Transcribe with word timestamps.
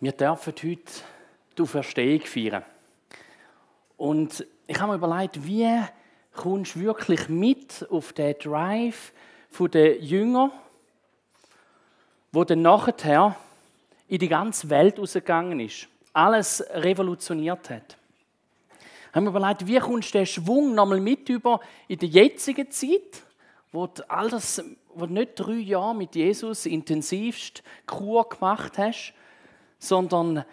Wir 0.00 0.12
dürfen 0.12 0.52
heute 0.52 0.92
die 1.56 1.62
Auferstehung 1.62 2.20
feiern. 2.22 2.64
Und 3.96 4.44
ich 4.66 4.80
habe 4.80 4.92
mir 4.92 4.98
überlegt, 4.98 5.46
wie 5.46 5.80
kommst 6.32 6.74
du 6.74 6.80
wirklich 6.80 7.28
mit 7.28 7.86
auf 7.90 8.12
den 8.12 8.34
Drive 8.38 9.12
der 9.72 9.98
Jünger, 9.98 10.50
wo 12.32 12.42
dann 12.42 12.62
nachher 12.62 13.36
in 14.08 14.18
die 14.18 14.28
ganze 14.28 14.68
Welt 14.68 14.98
rausgegangen 14.98 15.60
ist, 15.60 15.86
alles 16.12 16.64
revolutioniert 16.70 17.70
hat. 17.70 17.96
Ich 18.80 19.14
habe 19.14 19.26
mir 19.26 19.30
überlegt, 19.30 19.64
wie 19.68 19.78
kommst 19.78 20.12
du 20.12 20.18
den 20.18 20.26
Schwung 20.26 20.74
nochmal 20.74 21.00
mit 21.00 21.28
über 21.28 21.60
in 21.86 22.00
der 22.00 22.08
jetzigen 22.08 22.68
Zeit, 22.68 23.22
wo 23.70 23.88
all 24.08 24.28
das, 24.28 24.62
wo 24.92 25.06
du 25.06 25.12
nicht 25.12 25.34
drei 25.36 25.52
Jahre 25.52 25.94
mit 25.94 26.16
Jesus 26.16 26.66
intensivst 26.66 27.62
Kur 27.86 28.28
gemacht 28.28 28.76
hast, 28.76 29.14
sondern 29.84 30.44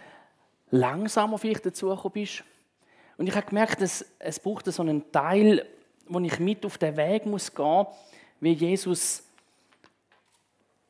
langsamer 0.70 1.38
vielleicht 1.38 1.66
dazugekommen 1.66 2.14
bist. 2.14 2.44
Und 3.18 3.28
ich 3.28 3.36
habe 3.36 3.48
gemerkt, 3.48 3.82
dass 3.82 4.06
es 4.20 4.40
braucht 4.40 4.66
so 4.66 4.82
einen 4.82 5.12
Teil, 5.12 5.66
wo 6.08 6.20
ich 6.20 6.40
mit 6.40 6.66
auf 6.66 6.78
den 6.78 6.98
Weg 6.98 7.26
muss 7.26 7.54
gehen, 7.54 7.86
wie 8.40 8.54
Jesus 8.54 9.24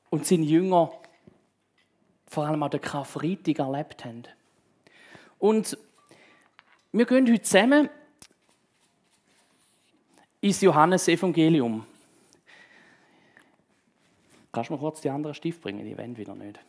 und 0.09 0.25
seine 0.25 0.45
Jünger 0.45 0.91
vor 2.27 2.47
allem 2.47 2.63
an 2.63 2.71
der 2.71 2.79
Karfreitag 2.79 3.59
erlebt 3.59 4.05
haben. 4.05 4.23
Und 5.37 5.77
wir 6.91 7.05
gehen 7.05 7.27
heute 7.27 7.41
zusammen 7.41 7.89
ins 10.39 10.61
Johannesevangelium. 10.61 11.85
Kannst 14.51 14.69
du 14.69 14.73
mir 14.73 14.79
kurz 14.79 15.01
die 15.01 15.09
anderen 15.09 15.33
Stift 15.33 15.61
bringen? 15.61 15.85
Die 15.85 15.97
wollen 15.97 16.17
wieder 16.17 16.35
nicht. 16.35 16.59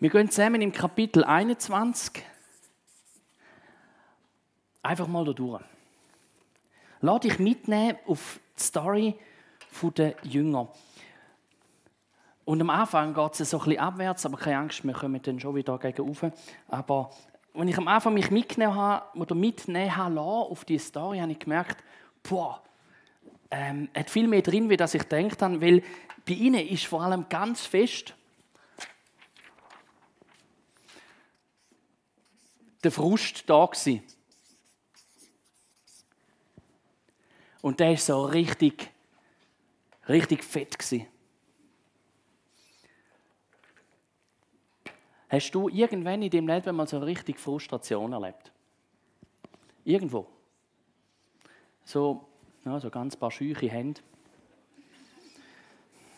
Wir 0.00 0.10
gehen 0.10 0.30
zusammen 0.30 0.62
im 0.62 0.70
Kapitel 0.70 1.24
21 1.24 2.22
einfach 4.80 5.08
mal 5.08 5.24
da 5.24 5.32
durch. 5.32 5.60
Lass 7.00 7.20
dich 7.20 7.40
mitnehmen 7.40 7.98
auf 8.06 8.38
die 8.56 8.62
Story 8.62 9.14
der 9.96 10.14
Jünger. 10.22 10.68
Und 12.44 12.60
am 12.60 12.70
Anfang 12.70 13.12
geht 13.12 13.40
es 13.40 13.50
so 13.50 13.58
ein 13.58 13.64
bisschen 13.64 13.80
abwärts, 13.80 14.24
aber 14.24 14.36
keine 14.36 14.58
Angst, 14.58 14.84
wir 14.84 14.92
kommen 14.92 15.20
dann 15.20 15.40
schon 15.40 15.56
wieder 15.56 15.76
gegen 15.78 16.06
rauf. 16.06 16.30
Aber 16.68 17.10
wenn 17.54 17.66
ich 17.66 17.76
am 17.76 17.88
Anfang 17.88 18.14
mich 18.14 18.30
mitgenommen 18.30 18.76
habe, 18.76 19.18
oder 19.18 19.34
mitnehmen 19.34 19.96
habe 19.96 20.20
auf 20.20 20.64
diese 20.64 20.86
Story, 20.86 21.18
habe 21.18 21.32
ich 21.32 21.40
gemerkt, 21.40 21.82
boah, 22.22 22.62
ähm, 23.50 23.88
hat 23.96 24.10
viel 24.10 24.28
mehr 24.28 24.42
drin, 24.42 24.70
wie 24.70 24.76
das 24.76 24.94
ich 24.94 25.08
gedacht 25.08 25.42
habe, 25.42 25.60
weil 25.60 25.82
bei 26.24 26.34
ihnen 26.34 26.68
ist 26.68 26.86
vor 26.86 27.02
allem 27.02 27.28
ganz 27.28 27.66
fest 27.66 28.14
der 32.82 32.92
Frust 32.92 33.48
da 33.48 33.66
gewesen. 33.66 34.02
Und 37.60 37.80
der 37.80 37.92
ist 37.92 38.06
so 38.06 38.24
richtig, 38.24 38.90
richtig 40.08 40.44
fett 40.44 40.78
gewesen. 40.78 41.06
Hast 45.28 45.50
du 45.50 45.68
irgendwann 45.68 46.22
in 46.22 46.30
deinem 46.30 46.48
Leben 46.48 46.76
mal 46.76 46.88
so 46.88 46.98
richtig 46.98 47.38
Frustration 47.38 48.12
erlebt? 48.12 48.50
Irgendwo? 49.84 50.26
So, 51.84 52.26
ja, 52.64 52.80
so 52.80 52.88
ganz 52.90 53.16
paar 53.16 53.30
scheuche 53.30 53.68
Hände. 53.68 54.00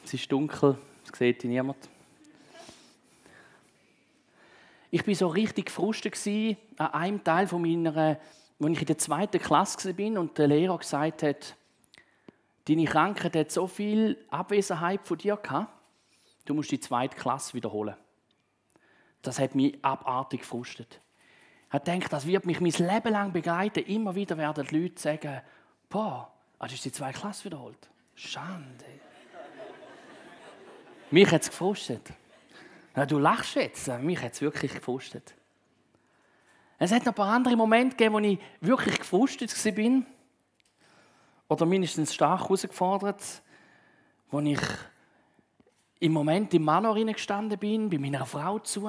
Es 0.04 0.14
ist 0.14 0.30
dunkel, 0.30 0.78
es 1.04 1.18
sieht 1.18 1.44
niemand. 1.44 1.88
Ich 4.90 5.06
war 5.06 5.14
so 5.14 5.28
richtig 5.28 5.66
gefrustet 5.66 6.16
an 6.76 6.88
einem 6.88 7.24
Teil 7.24 7.46
von 7.46 7.62
meiner, 7.62 7.96
als 7.96 8.18
ich 8.58 8.80
in 8.80 8.86
der 8.86 8.98
zweiten 8.98 9.40
Klasse 9.40 9.96
war 9.96 10.20
und 10.20 10.36
der 10.36 10.48
Lehrer 10.48 10.78
gesagt 10.78 11.22
hat, 11.22 11.56
deine 12.66 12.84
Krankheit 12.84 13.36
hat 13.36 13.50
so 13.50 13.66
viel 13.66 14.18
Abwesenheit 14.30 15.06
von 15.06 15.18
dir 15.18 15.36
gehabt, 15.36 15.72
du 16.44 16.54
musst 16.54 16.70
die 16.70 16.80
zweite 16.80 17.16
Klasse 17.16 17.54
wiederholen. 17.54 17.96
Das 19.22 19.38
hat 19.38 19.54
mich 19.54 19.78
abartig 19.84 20.40
gefrustet. 20.40 21.00
Ich 21.68 21.74
habe 21.74 21.84
gedacht, 21.84 22.12
das 22.12 22.26
wird 22.26 22.46
mich 22.46 22.60
mein 22.60 22.72
Leben 22.72 23.12
lang 23.12 23.32
begleiten. 23.32 23.84
Immer 23.84 24.14
wieder 24.14 24.36
werden 24.36 24.66
die 24.66 24.76
Leute 24.76 25.00
sagen, 25.00 25.40
boah, 25.88 26.32
hast 26.58 26.74
du 26.74 26.82
die 26.82 26.92
zweite 26.92 27.18
Klasse 27.18 27.44
wiederholt? 27.44 27.88
Schande. 28.16 28.84
mich 31.10 31.30
hat 31.30 31.42
es 31.42 31.50
gefrustet. 31.50 32.12
Ja, 32.96 33.06
du 33.06 33.18
lachst 33.18 33.54
jetzt, 33.54 33.88
mich 34.00 34.20
hat 34.20 34.32
es 34.32 34.40
wirklich 34.40 34.74
gefrustet. 34.74 35.34
Es 36.78 36.90
hat 36.92 37.04
noch 37.04 37.12
ein 37.12 37.14
paar 37.14 37.32
andere 37.32 37.56
Momente 37.56 37.96
gegeben, 37.96 38.14
wo 38.14 38.18
ich 38.20 38.38
wirklich 38.60 38.98
gefrustet 38.98 39.52
war. 39.64 40.02
Oder 41.48 41.66
mindestens 41.66 42.14
stark 42.14 42.42
herausgefordert, 42.42 43.42
wo 44.30 44.40
ich 44.40 44.60
im 46.00 46.12
Moment 46.12 46.54
im 46.54 46.62
Manor 46.62 46.94
gestanden 46.94 47.58
bin, 47.58 47.90
bei 47.90 47.98
meiner 47.98 48.24
Frau 48.24 48.58
zu, 48.60 48.88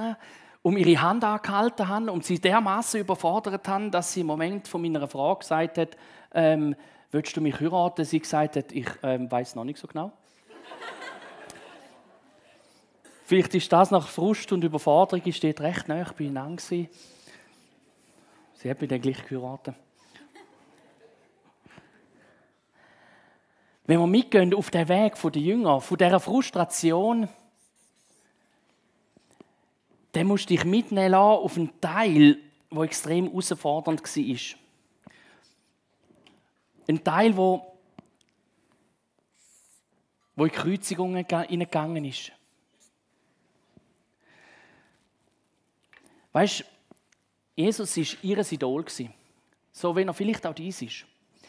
um 0.61 0.77
ihre 0.77 1.01
Hand 1.01 1.23
angehalten 1.23 1.87
habe 1.87 2.11
und 2.11 2.23
sie 2.23 2.39
dermaßen 2.39 3.01
überfordert 3.01 3.67
haben, 3.67 3.91
dass 3.91 4.13
sie 4.13 4.21
im 4.21 4.27
Moment 4.27 4.67
von 4.67 4.81
meiner 4.81 5.07
Frau 5.07 5.35
gesagt 5.35 5.77
hat, 5.77 5.97
ähm, 6.33 6.75
willst 7.11 7.35
du 7.35 7.41
mich 7.41 7.59
heiraten? 7.59 8.05
Sie 8.05 8.19
gesagt 8.19 8.55
hat, 8.55 8.71
ich 8.71 8.87
ähm, 9.03 9.29
weiß 9.29 9.55
noch 9.55 9.65
nicht 9.65 9.79
so 9.79 9.87
genau. 9.87 10.13
Vielleicht 13.31 13.55
ist 13.55 13.71
das 13.71 13.91
nach 13.91 14.09
Frust 14.09 14.51
und 14.51 14.61
Überforderung 14.61 15.23
ist 15.23 15.41
dort 15.41 15.61
recht 15.61 15.87
nah 15.87 16.03
beieinander 16.03 16.61
gewesen. 16.61 16.89
Sie 18.55 18.69
hat 18.69 18.81
mich 18.81 18.89
dann 18.89 18.99
gleich 18.99 19.25
geheiratet. 19.25 19.73
Wenn 23.85 24.01
wir 24.01 24.07
mitgehen 24.07 24.53
auf 24.53 24.69
den 24.69 24.89
Weg 24.89 25.13
der 25.15 25.41
Jünger, 25.41 25.79
von 25.79 25.97
dieser 25.97 26.19
Frustration, 26.19 27.29
dann 30.11 30.27
musst 30.27 30.49
du 30.49 30.55
dich 30.55 30.65
mitnehmen 30.65 31.11
lassen 31.11 31.45
auf 31.45 31.55
einen 31.55 31.79
Teil, 31.79 32.37
der 32.69 32.81
extrem 32.81 33.27
herausfordernd 33.27 34.03
war. 34.03 34.57
Ein 36.89 37.01
Teil, 37.01 37.37
wo, 37.37 37.77
wo 40.35 40.43
in 40.43 40.51
Kreuzigungen 40.51 41.25
hineingegangen 41.25 42.03
ist. 42.03 42.33
Weißt 46.31 46.61
du, 46.61 46.63
Jesus 47.55 47.97
war 47.97 48.23
ihr 48.23 48.51
Idol. 48.51 48.85
So 49.71 49.95
wie 49.95 50.03
er 50.03 50.13
vielleicht 50.13 50.45
auch 50.45 50.53
dies 50.53 50.81
ist. 50.81 51.05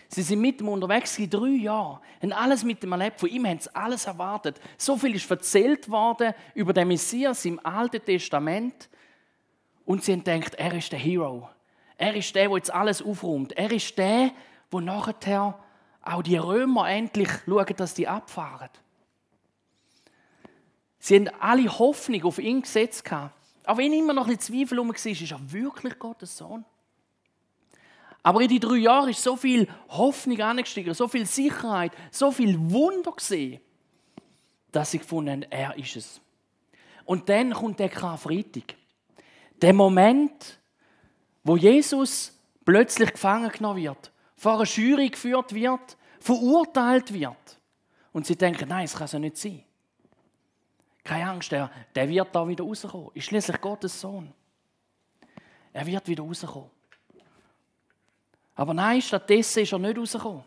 Sie 0.08 0.22
sind 0.22 0.42
mit 0.42 0.60
ihm 0.60 0.68
unterwegs 0.68 1.18
in 1.18 1.30
drei 1.30 1.48
Jahren, 1.48 1.98
haben 2.20 2.32
alles 2.32 2.64
mit 2.64 2.84
ihm 2.84 2.92
erlebt, 2.92 3.18
von 3.18 3.30
ihm 3.30 3.46
haben 3.46 3.58
sie 3.58 3.74
alles 3.74 4.04
erwartet. 4.04 4.60
So 4.76 4.98
viel 4.98 5.14
ist 5.14 5.30
erzählt 5.30 5.90
worden 5.90 6.34
über 6.54 6.74
den 6.74 6.88
Messias 6.88 7.46
im 7.46 7.58
Alten 7.64 8.04
Testament. 8.04 8.90
Und 9.86 10.04
sie 10.04 10.12
haben 10.12 10.22
gedacht, 10.22 10.54
er 10.56 10.74
ist 10.74 10.92
der 10.92 10.98
Hero. 10.98 11.48
Er 11.96 12.14
ist 12.14 12.34
der, 12.34 12.48
der 12.48 12.56
jetzt 12.58 12.72
alles 12.72 13.00
aufräumt. 13.00 13.52
Er 13.52 13.72
ist 13.72 13.96
der, 13.96 14.32
der 14.70 14.80
nachher 14.80 15.58
auch 16.02 16.22
die 16.22 16.36
Römer 16.36 16.90
endlich 16.90 17.30
schauen, 17.46 17.76
dass 17.76 17.94
die 17.94 18.06
abfahren. 18.06 18.68
Sie 20.98 21.16
haben 21.16 21.30
alle 21.40 21.78
Hoffnung 21.78 22.22
auf 22.24 22.38
ihn 22.38 22.62
gesetzt. 22.62 23.04
Auch 23.64 23.76
wenn 23.76 23.92
immer 23.92 24.12
noch 24.12 24.28
ein 24.28 24.38
Zweifel 24.38 24.78
um 24.78 24.88
war, 24.88 24.94
ist 24.94 25.30
er 25.30 25.52
wirklich 25.52 25.98
Gottes 25.98 26.36
Sohn? 26.36 26.64
Aber 28.22 28.40
in 28.40 28.48
die 28.48 28.60
drei 28.60 28.76
Jahren 28.76 29.10
ist 29.10 29.22
so 29.22 29.36
viel 29.36 29.68
Hoffnung 29.88 30.40
angestiegen, 30.40 30.94
so 30.94 31.08
viel 31.08 31.26
Sicherheit, 31.26 31.92
so 32.10 32.30
viel 32.30 32.56
Wunder 32.70 33.12
gesehen, 33.12 33.60
dass 34.70 34.94
ich 34.94 35.00
gefunden 35.00 35.42
habe, 35.42 35.52
er 35.52 35.76
ist 35.76 35.96
es. 35.96 36.20
Und 37.04 37.28
dann 37.28 37.52
kommt 37.52 37.80
der 37.80 37.88
Karfreitag. 37.88 38.76
Der 39.60 39.72
Moment, 39.72 40.60
wo 41.42 41.56
Jesus 41.56 42.38
plötzlich 42.64 43.12
gefangen 43.12 43.50
genommen 43.50 43.82
wird, 43.82 44.12
vor 44.36 44.54
eine 44.54 44.64
Jury 44.64 45.08
geführt 45.08 45.52
wird, 45.52 45.96
verurteilt 46.20 47.12
wird. 47.12 47.60
Und 48.12 48.26
sie 48.26 48.36
denken, 48.36 48.68
nein, 48.68 48.84
es 48.84 48.94
kann 48.94 49.08
so 49.08 49.18
nicht 49.18 49.36
sein. 49.36 49.64
Keine 51.04 51.30
Angst, 51.30 51.50
der, 51.50 51.70
der 51.94 52.08
wird 52.08 52.34
da 52.34 52.46
wieder 52.46 52.64
rauskommen. 52.64 53.10
Ist 53.14 53.24
schließlich 53.26 53.60
Gottes 53.60 54.00
Sohn. 54.00 54.32
Er 55.72 55.86
wird 55.86 56.06
wieder 56.06 56.22
rauskommen. 56.22 56.70
Aber 58.54 58.74
nein, 58.74 59.02
stattdessen 59.02 59.62
ist 59.62 59.72
er 59.72 59.78
nicht 59.78 59.98
rausgekommen. 59.98 60.44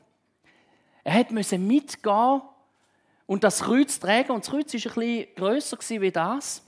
Er 1.04 1.26
musste 1.32 1.58
mitgehen 1.58 2.42
und 3.26 3.44
das 3.44 3.62
Kreuz 3.62 4.00
tragen. 4.00 4.32
Und 4.32 4.46
das 4.46 4.52
Kreuz 4.52 4.74
war 4.74 4.82
ein 4.82 4.94
bisschen 4.94 5.36
grösser 5.36 6.02
wie 6.02 6.12
das, 6.12 6.64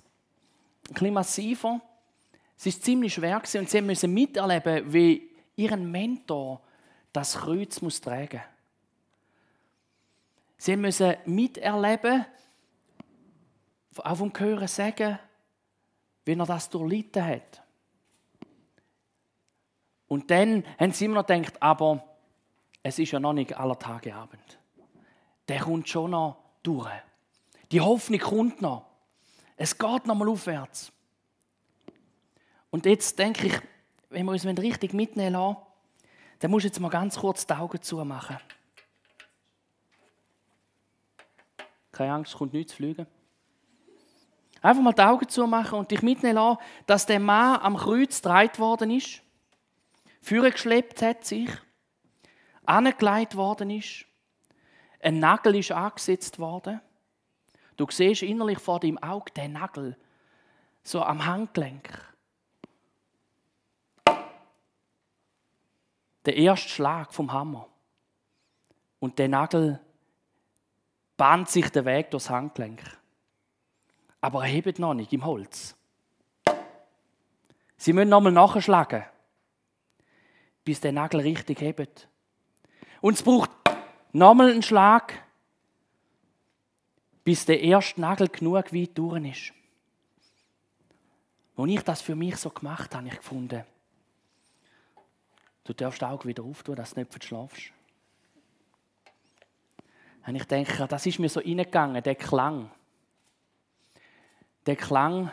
ein 0.90 0.94
bisschen 0.94 1.14
massiver. 1.14 1.82
Es 2.58 2.66
war 2.66 2.82
ziemlich 2.82 3.14
schwer 3.14 3.42
und 3.56 3.70
sie 3.70 3.82
mussten 3.82 4.14
miterleben, 4.14 4.92
wie 4.92 5.30
ihren 5.56 5.90
Mentor 5.90 6.62
das 7.14 7.38
Kreuz 7.38 7.82
muss 7.82 8.02
tragen 8.02 8.42
Sie 10.60 10.76
müssen 10.76 11.16
miterleben, 11.26 12.26
auch 14.00 14.18
vom 14.18 14.32
Hören 14.38 14.68
sagen, 14.68 15.20
wie 16.26 16.34
er 16.34 16.46
das 16.46 16.70
durchlitten 16.70 17.26
hat. 17.26 17.62
Und 20.08 20.32
dann 20.32 20.64
haben 20.80 20.92
sie 20.92 21.06
immer 21.06 21.16
noch 21.16 21.26
gedacht, 21.26 21.62
aber 21.62 22.04
es 22.84 23.00
ist 23.00 23.12
ja 23.12 23.20
noch 23.20 23.34
nicht 23.34 23.58
aller 23.58 23.78
Tage 23.78 24.16
Abend. 24.16 24.60
Der 25.48 25.60
kommt 25.62 25.90
schon 25.90 26.12
noch 26.12 26.38
durch. 26.64 26.90
Die 27.72 27.82
Hoffnung 27.82 28.20
kommt 28.20 28.62
noch. 28.62 28.86
Es 29.58 29.78
geht 29.78 30.06
noch 30.06 30.16
mal 30.16 30.30
aufwärts. 30.30 30.92
Und 32.70 32.86
jetzt 32.86 33.18
denke 33.18 33.48
ich, 33.48 33.60
wenn 34.10 34.26
wir 34.26 34.32
uns 34.32 34.46
richtig 34.46 34.94
mitnehmen 34.94 35.34
lassen, 35.34 35.58
dann 36.40 36.52
muss 36.52 36.64
ich 36.64 36.70
jetzt 36.70 36.80
mal 36.80 36.90
ganz 36.90 37.18
kurz 37.18 37.46
die 37.46 37.54
Augen 37.54 37.82
zumachen. 37.82 38.38
Keine 41.92 42.14
Angst, 42.14 42.34
es 42.34 42.38
kommt 42.38 42.54
nichts 42.54 42.72
zu 42.72 42.78
fliegen. 42.78 43.08
Einfach 44.68 44.84
mal 44.84 44.92
die 44.92 45.02
Augen 45.02 45.30
zumachen 45.30 45.80
und 45.80 45.92
dich 45.92 46.02
mitnehmen 46.02 46.36
lassen, 46.36 46.60
dass 46.88 47.06
der 47.06 47.22
Mann 47.22 47.62
am 47.62 47.78
Kreuz 47.78 48.22
gedreht 48.22 48.60
worden 48.60 48.92
ist, 48.92 49.22
Führer 50.20 50.52
geschleppt 50.52 51.02
hat 51.02 51.24
sich, 51.24 51.50
angelegt 52.66 53.38
worden 53.38 53.70
ist, 53.70 54.06
ein 55.00 55.20
Nagel 55.20 55.56
ist 55.56 55.72
angesetzt 55.72 56.38
worden. 56.38 56.82
Du 57.78 57.88
siehst 57.90 58.24
innerlich 58.24 58.60
vor 58.60 58.82
deinem 58.82 58.98
Auge 58.98 59.32
den 59.32 59.54
Nagel, 59.54 59.96
so 60.84 61.02
am 61.02 61.26
Handgelenk. 61.26 61.88
Der 66.26 66.36
erste 66.36 66.68
Schlag 66.68 67.14
vom 67.14 67.32
Hammer. 67.32 67.70
Und 69.00 69.18
der 69.18 69.30
Nagel 69.30 69.80
bahnt 71.16 71.48
sich 71.48 71.70
den 71.70 71.86
Weg 71.86 72.12
durchs 72.12 72.30
Handgelenk. 72.30 72.84
Aber 74.28 74.44
er 74.44 74.50
hebt 74.50 74.78
noch 74.78 74.94
nicht 74.94 75.14
im 75.14 75.24
Holz. 75.24 75.74
Sie 77.78 77.94
müssen 77.94 78.10
nochmal 78.10 78.34
nachschlagen, 78.34 79.06
bis 80.66 80.82
der 80.82 80.92
Nagel 80.92 81.22
richtig 81.22 81.62
hebt. 81.62 82.10
Und 83.00 83.14
es 83.14 83.24
braucht 83.24 83.50
nochmal 84.12 84.52
einen 84.52 84.64
Schlag, 84.64 85.14
bis 87.24 87.46
der 87.46 87.62
erste 87.62 88.02
Nagel 88.02 88.28
genug 88.28 88.74
weit 88.74 88.98
durch 88.98 89.24
ist. 89.24 89.54
Als 91.56 91.72
ich 91.72 91.82
das 91.84 92.02
für 92.02 92.16
mich 92.16 92.36
so 92.36 92.50
gemacht 92.50 92.94
habe, 92.94 93.06
habe 93.06 93.16
ich 93.16 93.22
gefunden, 93.22 93.64
du 95.64 95.72
darfst 95.72 96.02
die 96.02 96.06
Augen 96.06 96.28
wieder 96.28 96.44
auftun, 96.44 96.76
dass 96.76 96.96
du 96.96 97.00
nicht 97.00 97.14
verschlafst. 97.14 97.72
Und 100.26 100.36
ich 100.36 100.44
denke, 100.44 100.86
das 100.86 101.06
ist 101.06 101.18
mir 101.18 101.30
so 101.30 101.40
reingegangen, 101.40 102.04
der 102.04 102.16
Klang. 102.16 102.72
Der 104.68 104.76
Klang, 104.76 105.32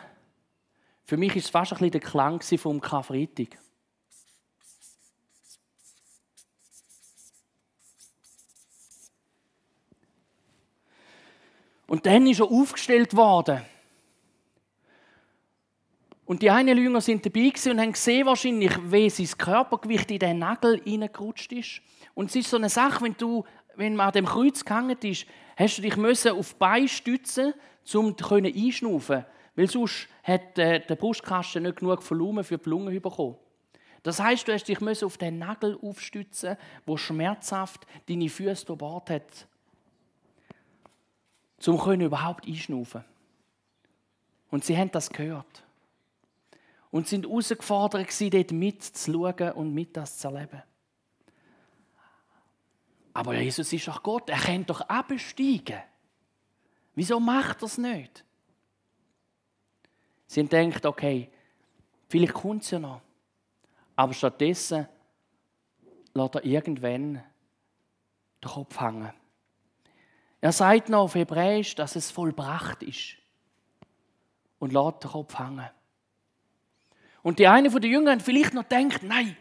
für 1.03 1.17
mich 1.17 1.35
ist 1.35 1.45
es 1.45 1.49
fast 1.49 1.73
ein 1.73 1.77
bisschen 1.77 1.91
der 1.91 2.01
Klang 2.01 2.41
vom 2.41 2.79
Karfreitag. 2.79 3.59
Und 11.87 12.05
dann 12.05 12.25
ist 12.27 12.39
er 12.39 12.49
aufgestellt 12.49 13.15
worden. 13.15 13.61
Und 16.25 16.41
die 16.41 16.49
einen 16.49 16.77
Jünger 16.77 17.01
sind 17.01 17.25
dabei 17.25 17.51
und 17.69 17.79
haben 17.79 17.91
gesehen 17.91 18.25
wahrscheinlich, 18.25 18.73
wie 18.89 19.09
sein 19.09 19.37
Körpergewicht 19.37 20.09
in 20.11 20.19
den 20.19 20.39
Nagel 20.39 20.81
hineingerutscht 20.83 21.51
ist. 21.51 21.81
Und 22.15 22.29
es 22.29 22.37
ist 22.37 22.49
so 22.49 22.57
eine 22.57 22.69
Sache, 22.69 23.03
wenn 23.03 23.15
du, 23.17 23.43
wenn 23.75 23.95
man 23.95 24.07
an 24.07 24.13
dem 24.13 24.25
Kreuz 24.25 24.65
gehangen 24.65 24.97
ist, 25.03 25.27
hast 25.55 25.77
du 25.77 25.81
dich 25.83 25.97
müssen 25.97 26.31
auf 26.31 26.53
die 26.53 26.57
Beine 26.57 26.87
stützen, 26.87 27.53
um 27.93 28.15
einschnaufen 28.29 29.25
Weil 29.55 29.69
sonst 29.69 30.07
hat 30.23 30.57
der 30.57 30.79
Brustkasten 30.79 31.63
nicht 31.63 31.77
genug 31.77 32.09
Volumen 32.09 32.43
für 32.43 32.57
die 32.57 32.69
Lunge 32.69 32.99
bekommen. 32.99 33.35
Das 34.03 34.19
heißt, 34.19 34.47
du 34.47 34.53
hast 34.53 34.65
dich 34.65 35.03
auf 35.03 35.17
den 35.17 35.39
Nagel 35.39 35.77
aufstützen, 35.81 36.57
wo 36.85 36.97
schmerzhaft 36.97 37.87
deine 38.07 38.29
Füße 38.29 38.65
durchbohrt 38.65 39.09
hat 39.09 39.47
um 41.67 41.79
können 41.79 42.01
überhaupt 42.01 42.47
einschnaufen. 42.47 43.03
Und 44.51 44.63
sie 44.63 44.77
haben 44.77 44.91
das 44.91 45.09
gehört. 45.09 45.63
Und 46.91 47.07
sind 47.07 47.25
herausgefordert 47.25 48.33
dort 48.33 48.51
mitzuschauen 48.51 49.51
und 49.53 49.73
mit 49.73 49.97
das 49.97 50.17
zu 50.17 50.27
erleben. 50.29 50.63
Aber 53.13 53.35
Jesus 53.35 53.71
ist 53.71 53.87
doch 53.87 54.03
Gott, 54.03 54.29
er 54.29 54.37
kann 54.37 54.65
doch 54.65 54.81
absteigen. 54.81 55.81
Wieso 56.95 57.19
macht 57.19 57.61
er 57.61 57.65
es 57.65 57.77
nicht? 57.77 58.23
Sie 60.27 60.39
haben 60.39 60.49
gedacht, 60.49 60.85
okay, 60.85 61.29
vielleicht 62.07 62.33
kommt 62.33 62.63
es 62.63 62.71
ja 62.71 62.79
noch. 62.79 63.01
Aber 63.95 64.13
stattdessen 64.13 64.87
lässt 66.13 66.35
er 66.35 66.45
irgendwann 66.45 67.23
den 68.43 68.49
Kopf 68.49 68.79
hängen. 68.79 69.13
Er 70.41 70.51
sagt 70.51 70.89
noch 70.89 71.03
auf 71.03 71.15
Hebräisch, 71.15 71.75
dass 71.75 71.95
es 71.95 72.11
vollbracht 72.11 72.83
ist. 72.83 73.17
Und 74.59 74.73
lässt 74.73 75.03
den 75.03 75.11
Kopf 75.11 75.37
hängen. 75.37 75.69
Und 77.21 77.39
die 77.39 77.47
eine 77.47 77.71
von 77.71 77.81
den 77.81 77.91
Jüngern 77.91 78.19
vielleicht 78.19 78.53
noch 78.53 78.63
denkt, 78.63 79.03
nein, 79.03 79.35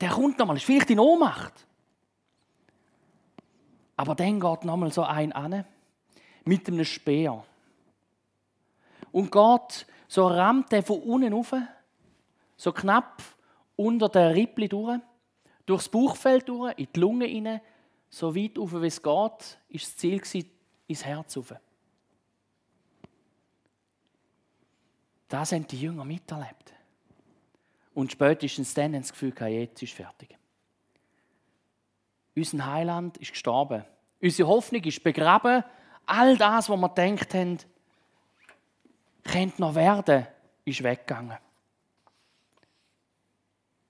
der 0.00 0.10
kommt 0.10 0.38
noch 0.38 0.46
mal, 0.46 0.56
ist 0.56 0.64
vielleicht 0.64 0.90
in 0.90 0.98
Ohnmacht. 0.98 1.66
Aber 3.96 4.14
dann 4.14 4.40
geht 4.40 4.64
noch 4.64 4.76
mal 4.76 4.92
so 4.92 5.04
ein 5.04 5.32
an 5.32 5.64
mit 6.44 6.68
einem 6.68 6.84
Speer. 6.84 7.44
Und 9.10 9.30
geht, 9.30 9.86
so 10.08 10.26
rammt 10.26 10.72
er 10.72 10.82
von 10.82 11.00
unten 11.02 11.32
rauf, 11.32 11.54
so 12.56 12.72
knapp 12.72 13.22
unter 13.76 14.08
der 14.08 14.34
Rippli 14.34 14.68
durch, 14.68 15.00
durchs 15.66 15.88
Bauchfeld 15.88 16.48
durch, 16.48 16.78
in 16.78 16.88
die 16.94 17.00
Lunge 17.00 17.26
hinein, 17.26 17.60
so 18.08 18.34
weit 18.34 18.58
auf, 18.58 18.72
wie 18.72 18.86
es 18.86 19.02
geht, 19.02 19.58
ist 19.68 19.86
das 19.86 19.96
Ziel 19.96 20.20
ins 20.86 21.04
Herz 21.04 21.36
rauf. 21.36 21.54
Das 25.28 25.52
haben 25.52 25.66
die 25.66 25.80
Jünger 25.80 26.04
miterlebt. 26.04 26.74
Und 27.94 28.12
spätestens 28.12 28.74
dann 28.74 28.94
haben 28.94 29.02
sie 29.02 29.12
das 29.12 29.12
Gefühl, 29.12 29.48
jetzt 29.48 29.82
ist 29.82 29.94
fertig. 29.94 30.36
Unser 32.36 32.66
Heiland 32.66 33.16
ist 33.18 33.32
gestorben. 33.32 33.84
Unsere 34.20 34.48
Hoffnung 34.48 34.82
ist 34.84 35.02
begraben. 35.02 35.64
All 36.06 36.36
das, 36.36 36.68
was 36.68 36.78
wir 36.78 36.88
gedacht 36.88 37.34
haben, 37.34 37.58
könnte 39.24 39.60
noch 39.60 39.74
werden, 39.74 40.26
ist 40.64 40.82
weggegangen. 40.82 41.38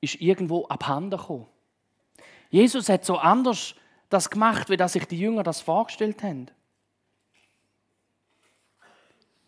Ist 0.01 0.21
irgendwo 0.21 0.67
abhanden 0.67 1.19
gekommen. 1.19 1.47
Jesus 2.51 2.89
hat 2.89 3.05
so 3.05 3.17
anders 3.17 3.75
das 4.11 4.29
gemacht, 4.29 4.69
wie 4.69 4.77
das 4.77 4.93
sich 4.93 5.07
die 5.07 5.19
Jünger 5.19 5.43
das 5.43 5.61
vorgestellt 5.61 6.23
haben. 6.23 6.51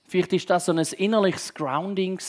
Vielleicht 0.05 0.33
ist 0.33 0.49
das 0.49 0.67
so 0.67 0.73
ein 0.73 0.79
innerliches 0.79 1.53
Grounding 1.55 2.21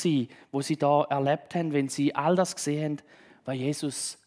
wo 0.51 0.61
sie 0.61 0.77
da 0.77 1.03
erlebt 1.03 1.55
haben, 1.55 1.71
wenn 1.71 1.87
sie 1.87 2.15
all 2.15 2.35
das 2.35 2.55
gesehen 2.55 2.97
haben, 2.97 3.07
was 3.45 3.55
Jesus 3.55 4.17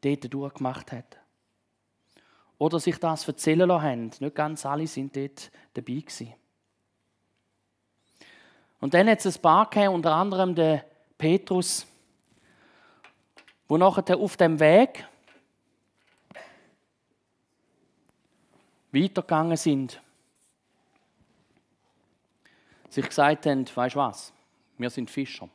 dort 0.00 0.32
durchgemacht 0.32 0.92
hat. 0.92 1.19
Oder 2.60 2.78
sich 2.78 2.98
das 2.98 3.26
erzählen 3.26 3.66
lassen 3.66 3.82
haben. 3.82 4.10
Nicht 4.20 4.34
ganz 4.34 4.66
alle 4.66 4.86
sind 4.86 5.16
dort 5.16 5.50
dabei 5.72 5.94
gewesen. 5.94 6.34
Und 8.80 8.92
dann 8.92 9.08
hat 9.08 9.24
es 9.24 9.38
ein 9.38 9.40
paar 9.40 9.70
gegeben, 9.70 9.94
unter 9.94 10.14
anderem 10.14 10.54
der 10.54 10.84
Petrus, 11.16 11.86
wo 13.66 13.78
nachher 13.78 14.18
auf 14.18 14.36
dem 14.36 14.60
Weg 14.60 15.06
weitergegangen 18.92 19.56
sind, 19.56 20.02
sich 22.90 23.06
gesagt 23.06 23.46
haben, 23.46 23.64
weißt 23.74 23.94
du 23.94 24.00
was, 24.00 24.34
wir 24.76 24.90
sind 24.90 25.10
Fischer. 25.10 25.48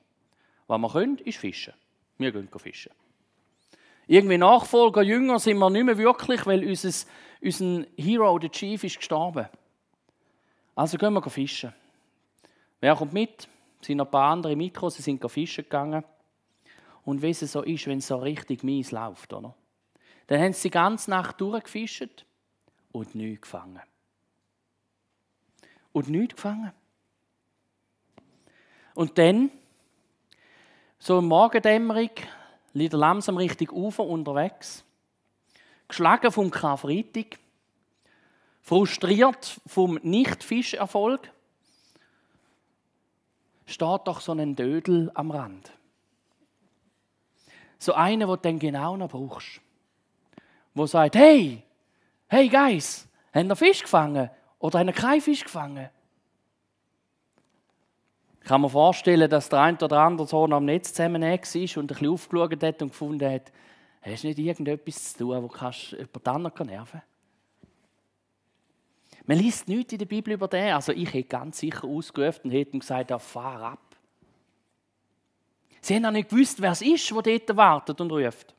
Was 0.66 0.80
wir 0.80 0.90
können, 0.90 1.20
ist 1.20 1.38
fischen. 1.38 1.74
Wir 2.18 2.32
gehen 2.32 2.50
fischen. 2.58 2.92
Irgendwie 4.08 4.38
Nachfolger, 4.38 5.02
Jünger 5.02 5.40
sind 5.40 5.58
wir 5.58 5.70
nicht 5.70 5.84
mehr 5.84 5.98
wirklich, 5.98 6.46
weil 6.46 6.68
unser, 6.68 7.08
unser 7.42 7.86
Hero, 7.98 8.38
der 8.38 8.52
Chief, 8.52 8.84
ist 8.84 8.98
gestorben. 8.98 9.48
Also 10.76 10.98
gehen 10.98 11.14
wir 11.14 11.22
fischen. 11.30 11.74
Wer 12.80 12.96
kommt 12.96 13.14
mit? 13.14 13.48
Es 13.82 13.88
sind 13.88 14.02
ein 14.02 14.10
paar 14.10 14.32
andere 14.32 14.56
mitgekommen, 14.56 14.92
sie 14.92 15.02
sind 15.02 15.32
fischen 15.32 15.64
gegangen. 15.64 16.04
Und 17.04 17.22
wie 17.22 17.30
es 17.30 17.40
so 17.40 17.62
ist, 17.62 17.88
wenn 17.88 18.00
es 18.00 18.08
so 18.08 18.18
richtig 18.18 18.64
mies 18.64 18.92
läuft, 18.92 19.32
oder? 19.34 19.56
Dann 20.28 20.42
haben 20.42 20.54
sie 20.54 20.70
die 20.70 20.72
ganze 20.72 21.12
Nacht 21.12 21.40
durchgefischt 21.40 22.26
und 22.92 23.16
nichts 23.16 23.42
gefangen. 23.42 23.82
Und 25.92 26.10
nichts 26.10 26.36
gefangen. 26.36 26.72
Und 28.96 29.18
dann, 29.18 29.52
so 30.98 31.20
im 31.20 31.28
Morgendämmerung, 31.28 32.10
liegt 32.76 32.94
er 32.94 33.00
langsam 33.00 33.38
richtig 33.38 33.72
Ufer 33.72 34.04
unterwegs. 34.04 34.84
Geschlagen 35.88 36.32
vom 36.32 36.52
Karfreitag, 36.52 37.40
frustriert 38.62 39.62
vom 39.66 39.98
Nicht-Fischerfolg, 40.04 41.32
steht 43.66 44.02
doch 44.06 44.20
so 44.20 44.34
ein 44.34 44.56
Dödel 44.56 45.10
am 45.14 45.32
Rand. 45.32 45.72
So 47.78 47.94
einer, 47.94 48.26
den 48.26 48.28
du 48.28 48.38
dann 48.38 48.60
genau 48.60 48.98
noch 48.98 49.10
brauchst. 49.10 49.62
Wo 50.74 50.86
sagt, 50.86 51.16
hey, 51.16 51.64
hey 52.28 52.50
Guys, 52.50 53.08
haben 53.34 53.50
ihr 53.50 53.56
Fisch 53.56 53.84
gefangen? 53.84 54.30
Oder 54.60 54.80
haben 54.80 54.88
ihr 54.88 54.94
keinen 54.94 55.22
Fisch 55.22 55.44
gefangen? 55.44 55.90
Ich 58.46 58.50
kann 58.50 58.62
mir 58.62 58.70
vorstellen, 58.70 59.28
dass 59.28 59.50
der 59.50 59.60
eine 59.60 59.76
oder 59.80 60.02
andere 60.02 60.28
so 60.28 60.46
am 60.46 60.66
Netz 60.66 60.94
zusammen 60.94 61.24
war 61.24 61.32
und 61.32 61.36
ein 61.36 61.88
bisschen 61.88 62.10
aufgeschaut 62.10 62.62
hat 62.62 62.80
und 62.84 62.90
gefunden 62.90 63.34
hat, 63.34 63.52
hast 64.04 64.24
du 64.24 64.28
nicht 64.28 64.38
irgendetwas 64.38 65.14
zu 65.14 65.18
tun, 65.18 65.42
wo 65.42 65.48
du 65.48 65.98
jemand 65.98 66.28
anderen 66.28 66.68
nerven 66.68 67.02
kannst? 67.02 67.68
Man 69.26 69.40
liest 69.40 69.68
nichts 69.68 69.94
in 69.94 69.98
der 69.98 70.06
Bibel 70.06 70.36
über 70.36 70.48
den. 70.48 70.76
Also 70.76 70.92
ich 70.92 71.12
hätte 71.12 71.28
ganz 71.28 71.58
sicher 71.58 71.86
ausgerufen 71.86 72.42
und 72.44 72.52
hätte 72.52 72.74
ihm 72.74 72.82
gesagt, 72.82 73.10
ja, 73.10 73.18
fahr 73.18 73.64
ab. 73.64 73.96
Sie 75.82 75.96
haben 75.96 76.06
auch 76.06 76.12
nicht 76.12 76.30
gewusst, 76.30 76.62
wer 76.62 76.74
es 76.74 76.84
ist, 76.84 77.10
der 77.10 77.40
dort 77.40 77.58
wartet 77.58 78.00
und 78.00 78.12
ruft. 78.12 78.54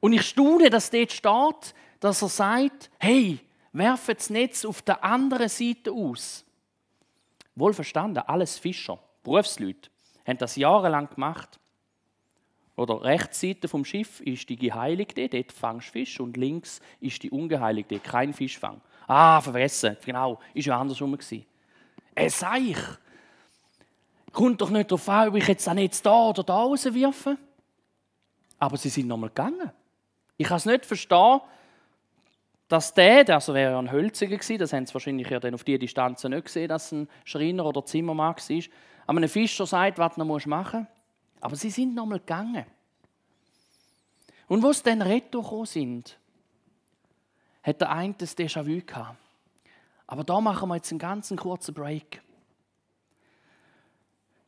Und 0.00 0.14
ich 0.14 0.22
staune, 0.22 0.70
dass 0.70 0.88
dort 0.88 1.12
steht, 1.12 1.74
dass 2.00 2.22
er 2.22 2.28
sagt, 2.30 2.90
hey, 2.98 3.40
werfe 3.72 4.14
das 4.14 4.30
Netz 4.30 4.64
auf 4.64 4.80
der 4.80 5.04
anderen 5.04 5.50
Seite 5.50 5.92
aus. 5.92 6.45
Wohlverstanden, 7.56 8.22
alles 8.26 8.58
Fischer, 8.58 8.98
Berufsleute, 9.22 9.90
haben 10.26 10.38
das 10.38 10.56
jahrelang 10.56 11.08
gemacht. 11.08 11.58
Oder 12.76 13.02
Rechtsseite 13.02 13.68
vom 13.68 13.84
Schiff 13.84 14.20
ist 14.20 14.48
die 14.50 14.56
geheiligte, 14.56 15.28
dort 15.28 15.50
fangst 15.50 15.88
du 15.88 15.92
Fisch, 15.92 16.20
und 16.20 16.36
links 16.36 16.80
ist 17.00 17.22
die 17.22 17.30
ungeheiligte, 17.30 17.98
kein 17.98 18.34
Fischfang. 18.34 18.80
Ah, 19.06 19.40
vergessen, 19.40 19.96
genau, 20.04 20.38
ist 20.52 20.66
ja 20.66 20.78
andersrum. 20.78 21.16
Es 22.14 22.38
sei 22.38 22.58
ich. 22.58 22.78
Kommt 24.32 24.60
doch 24.60 24.68
nicht 24.68 24.90
darauf 24.90 25.08
an, 25.08 25.28
ob 25.28 25.36
ich 25.36 25.48
jetzt 25.48 25.66
auch 25.66 25.74
nicht 25.74 26.04
da 26.04 26.28
oder 26.28 26.42
da 26.42 26.56
rauswerfe. 26.56 27.38
Aber 28.58 28.76
sie 28.76 28.90
sind 28.90 29.08
nochmal 29.08 29.30
gegangen. 29.30 29.72
Ich 30.36 30.46
kann 30.46 30.58
es 30.58 30.66
nicht 30.66 30.84
verstehen, 30.84 31.40
dass 32.68 32.94
der, 32.94 33.28
also 33.34 33.54
wäre 33.54 33.72
ja 33.72 33.78
ein 33.78 33.92
Hölziger 33.92 34.36
gewesen, 34.36 34.58
das 34.58 34.72
haben 34.72 34.86
sie 34.86 34.94
wahrscheinlich 34.94 35.28
ja 35.30 35.38
dann 35.38 35.54
auf 35.54 35.64
diese 35.64 35.78
Distanz 35.78 36.24
nicht 36.24 36.46
gesehen, 36.46 36.68
dass 36.68 36.92
ein 36.92 37.08
Schreiner 37.24 37.64
oder 37.64 37.84
Zimmermann 37.84 38.34
war, 38.34 38.62
aber 39.06 39.20
ein 39.20 39.28
Fischer 39.28 39.66
sagt, 39.66 39.98
was 39.98 40.16
noch 40.16 40.46
machen 40.46 40.80
musst. 40.80 40.90
Aber 41.40 41.56
sie 41.56 41.70
sind 41.70 41.94
nochmal 41.94 42.18
gegangen. 42.18 42.66
Und 44.48 44.62
wo 44.62 44.72
sie 44.72 44.82
dann 44.82 45.02
retour 45.02 45.66
sind, 45.66 46.18
hat 47.62 47.80
der 47.80 47.90
eine 47.90 48.14
das 48.14 48.36
Déjà-vu 48.36 48.80
gehabt. 48.84 49.18
Aber 50.06 50.24
da 50.24 50.40
machen 50.40 50.68
wir 50.68 50.76
jetzt 50.76 50.90
einen 50.90 50.98
ganz 50.98 51.34
kurzen 51.36 51.74
Break. 51.74 52.22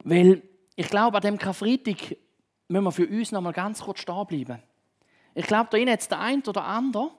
Weil 0.04 0.42
ich 0.76 0.88
glaube, 0.88 1.16
an 1.16 1.22
dem 1.22 1.38
Karfreitag 1.38 2.16
müssen 2.68 2.84
wir 2.84 2.92
für 2.92 3.08
uns 3.08 3.32
nochmal 3.32 3.52
ganz 3.52 3.80
kurz 3.82 4.00
stehen 4.00 4.26
bleiben. 4.26 4.62
Ich 5.34 5.46
glaube, 5.46 5.68
da 5.70 5.76
ist 5.76 5.86
jetzt 5.86 6.10
der 6.10 6.20
eine 6.20 6.42
oder 6.46 6.64
andere, 6.64 7.10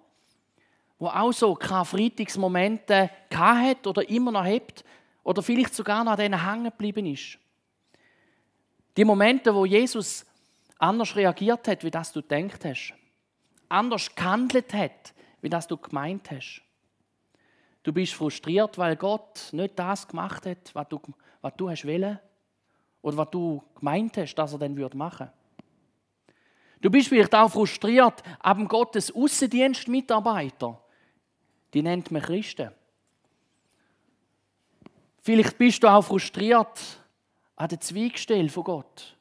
der 0.99 1.21
auch 1.21 1.31
so 1.31 1.55
Karfreitagsmomente 1.55 3.09
hat 3.31 3.87
oder 3.87 4.07
immer 4.09 4.31
noch 4.31 4.45
hat 4.45 4.83
oder 5.23 5.41
vielleicht 5.41 5.73
sogar 5.73 6.03
noch 6.03 6.13
an 6.13 6.17
denen 6.17 6.45
hängen 6.45 6.65
geblieben 6.65 7.05
ist. 7.05 7.37
Die 8.97 9.05
Momente, 9.05 9.53
wo 9.53 9.65
Jesus 9.65 10.25
anders 10.77 11.15
reagiert 11.15 11.67
hat, 11.67 11.83
wie 11.83 11.91
das 11.91 12.11
du 12.11 12.21
denkt 12.21 12.65
hast. 12.65 12.93
Anders 13.69 14.13
gehandelt 14.13 14.73
hat, 14.73 15.13
wie 15.41 15.49
das 15.49 15.67
du 15.67 15.77
gemeint 15.77 16.31
hast. 16.31 16.61
Du 17.83 17.93
bist 17.93 18.13
frustriert, 18.13 18.77
weil 18.77 18.95
Gott 18.95 19.49
nicht 19.51 19.79
das 19.79 20.07
gemacht 20.07 20.45
hat, 20.45 20.73
was 20.73 20.87
du, 20.89 20.99
was 21.41 21.53
du 21.55 21.69
hast 21.69 21.85
wollen 21.85 22.19
oder 23.01 23.17
was 23.17 23.29
du 23.29 23.63
gemeint 23.75 24.17
hast, 24.17 24.35
dass 24.35 24.53
er 24.53 24.59
dann 24.59 24.75
machen 24.75 25.27
würde. 25.27 25.33
Du 26.81 26.89
bist 26.89 27.09
vielleicht 27.09 27.35
auch 27.35 27.51
frustriert 27.51 28.23
ab 28.39 28.57
Gottes 28.67 29.13
Außendienstmitarbeiter. 29.13 30.81
Die 31.73 31.81
nennt 31.81 32.11
man 32.11 32.21
Christen. 32.21 32.71
Vielleicht 35.21 35.57
bist 35.57 35.83
du 35.83 35.87
auch 35.87 36.03
frustriert 36.03 37.03
an 37.55 37.69
der 37.69 37.79
Zweigstelle 37.79 38.49
von 38.49 38.63
Gott. 38.63 39.17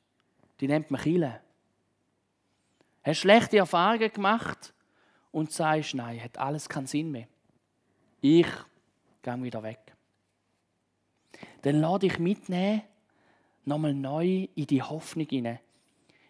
Die 0.60 0.68
nennt 0.68 0.90
man 0.90 1.00
Chile. 1.02 1.40
Hast 3.02 3.18
schlechte 3.18 3.58
Erfahrungen 3.58 4.12
gemacht 4.12 4.72
und 5.32 5.52
sagst, 5.52 5.94
nein, 5.94 6.22
hat 6.22 6.38
alles 6.38 6.68
keinen 6.68 6.86
Sinn 6.86 7.10
mehr. 7.10 7.28
Ich 8.20 8.46
gehe 9.22 9.42
wieder 9.42 9.62
weg. 9.62 9.78
Dann 11.62 11.80
lade 11.80 12.06
ich 12.06 12.18
mitnehmen, 12.18 12.82
nochmal 13.64 13.94
neu 13.94 14.48
in 14.54 14.66
die 14.66 14.82
Hoffnung 14.82 15.26
hinein. 15.28 15.60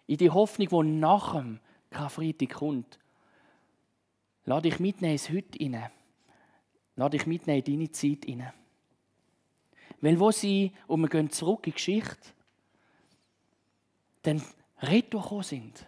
In 0.07 0.17
die 0.17 0.31
Hoffnung, 0.31 0.69
die 0.69 0.91
nach 0.91 1.33
dem 1.33 1.61
Karfreitag 1.91 2.51
kommt. 2.51 2.99
Lass 4.45 4.63
dich 4.63 4.81
mitnehmen 4.81 5.13
ins 5.13 5.29
Heute 5.29 5.59
hinein. 5.59 5.91
Lass 6.99 7.11
dich 7.11 7.27
mitnehmen 7.27 7.63
in 7.65 7.73
deine 7.73 7.93
Zeit 7.93 8.25
hinein. 8.25 8.53
Weil 10.01 10.19
wo 10.19 10.33
sie, 10.33 10.73
und 10.89 11.01
wir 11.01 11.09
gehen 11.09 11.31
zurück 11.31 11.61
in 11.61 11.71
die 11.71 11.77
Geschichte, 11.77 12.17
dann 14.23 14.43
retour 14.83 15.45
sind. 15.45 15.87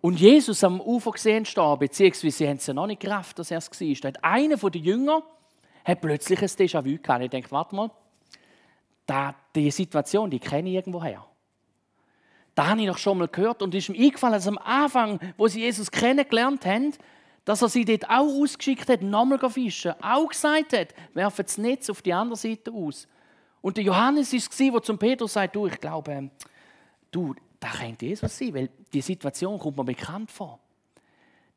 Und 0.00 0.18
Jesus 0.18 0.64
am 0.64 0.80
Ufer 0.80 1.10
gesehen 1.10 1.44
stehen, 1.44 1.78
beziehungsweise 1.78 2.36
sie 2.38 2.48
haben 2.48 2.56
es 2.56 2.66
ja 2.66 2.72
noch 2.72 2.86
nicht 2.86 3.00
gerafft, 3.00 3.38
dass 3.38 3.50
er 3.50 3.58
es 3.58 3.70
war. 3.70 3.94
Da 4.00 4.08
hat 4.08 4.24
einer 4.24 4.56
der 4.56 4.80
Jünger 4.80 5.22
hat 5.84 6.00
plötzlich 6.00 6.40
ein 6.40 6.48
Déjà-vu 6.48 7.02
gehabt. 7.02 7.24
Ich 7.24 7.30
denke, 7.30 7.50
warte 7.50 7.74
mal, 7.74 7.90
da, 9.04 9.34
die 9.54 9.70
Situation, 9.70 10.30
die 10.30 10.38
kenne 10.38 10.70
ich 10.70 10.76
irgendwo 10.76 11.04
her. 11.04 11.26
Da 12.54 12.68
habe 12.68 12.80
ich 12.80 12.86
doch 12.86 12.96
schon 12.96 13.18
mal 13.18 13.28
gehört 13.28 13.60
und 13.60 13.74
ist 13.74 13.90
mir 13.90 14.02
eingefallen, 14.02 14.34
dass 14.34 14.48
am 14.48 14.56
Anfang, 14.56 15.20
wo 15.36 15.48
sie 15.48 15.60
Jesus 15.60 15.90
kennengelernt 15.90 16.64
haben, 16.64 16.94
dass 17.44 17.62
er 17.62 17.68
sie 17.68 17.84
dort 17.84 18.08
auch 18.08 18.42
ausgeschickt 18.42 18.88
hat, 18.88 19.02
nochmal 19.02 19.38
fischen, 19.50 19.92
auch 20.02 20.28
gesagt 20.28 20.72
hat, 20.72 20.94
werfen 21.12 21.44
das 21.44 21.58
Netz 21.58 21.90
auf 21.90 22.02
die 22.02 22.12
andere 22.12 22.36
Seite 22.36 22.72
aus. 22.72 23.06
Und 23.60 23.76
der 23.76 23.84
Johannes 23.84 24.32
war 24.32 24.38
es, 24.38 24.48
der 24.48 24.82
zum 24.82 24.98
Petrus 24.98 25.32
sagt, 25.34 25.56
du, 25.56 25.66
ich 25.66 25.80
glaube, 25.80 26.30
du, 27.10 27.34
da 27.60 27.70
könnte 27.70 28.06
Jesus 28.06 28.36
sein, 28.36 28.54
weil 28.54 28.70
die 28.92 29.00
Situation 29.00 29.58
kommt 29.58 29.76
mir 29.76 29.84
bekannt 29.84 30.30
vor. 30.30 30.58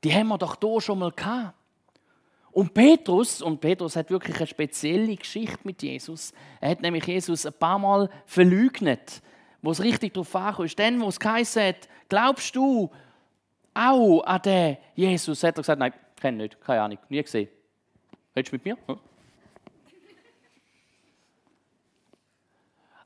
Die 0.03 0.13
haben 0.13 0.27
wir 0.27 0.37
doch 0.37 0.57
hier 0.61 0.81
schon 0.81 0.99
mal 0.99 1.11
gehabt. 1.11 1.53
Und 2.51 2.73
Petrus, 2.73 3.41
und 3.41 3.59
Petrus 3.59 3.95
hat 3.95 4.09
wirklich 4.09 4.37
eine 4.37 4.47
spezielle 4.47 5.15
Geschichte 5.15 5.59
mit 5.63 5.83
Jesus. 5.83 6.33
Er 6.59 6.71
hat 6.71 6.81
nämlich 6.81 7.05
Jesus 7.05 7.45
ein 7.45 7.53
paar 7.53 7.77
Mal 7.77 8.09
verleugnet, 8.25 9.21
wo 9.61 9.71
es 9.71 9.83
richtig 9.83 10.13
darauf 10.13 10.35
ankam. 10.35 10.65
Ist 10.65 10.79
dann, 10.79 10.99
wo 11.01 11.07
es 11.07 11.19
geheißen 11.19 11.61
hat, 11.61 11.87
glaubst 12.09 12.55
du 12.55 12.89
auch 13.77 14.23
an 14.23 14.41
den 14.41 14.77
Jesus? 14.95 15.43
Hat 15.43 15.57
er 15.57 15.61
gesagt, 15.61 15.79
nein, 15.79 15.93
kenne 16.19 16.37
nicht, 16.37 16.59
keine 16.61 16.81
Ahnung, 16.81 16.97
nie 17.09 17.21
gesehen. 17.21 17.49
Redest 18.35 18.51
du 18.51 18.55
mit 18.55 18.65
mir? 18.65 18.77
Hm? 18.87 18.99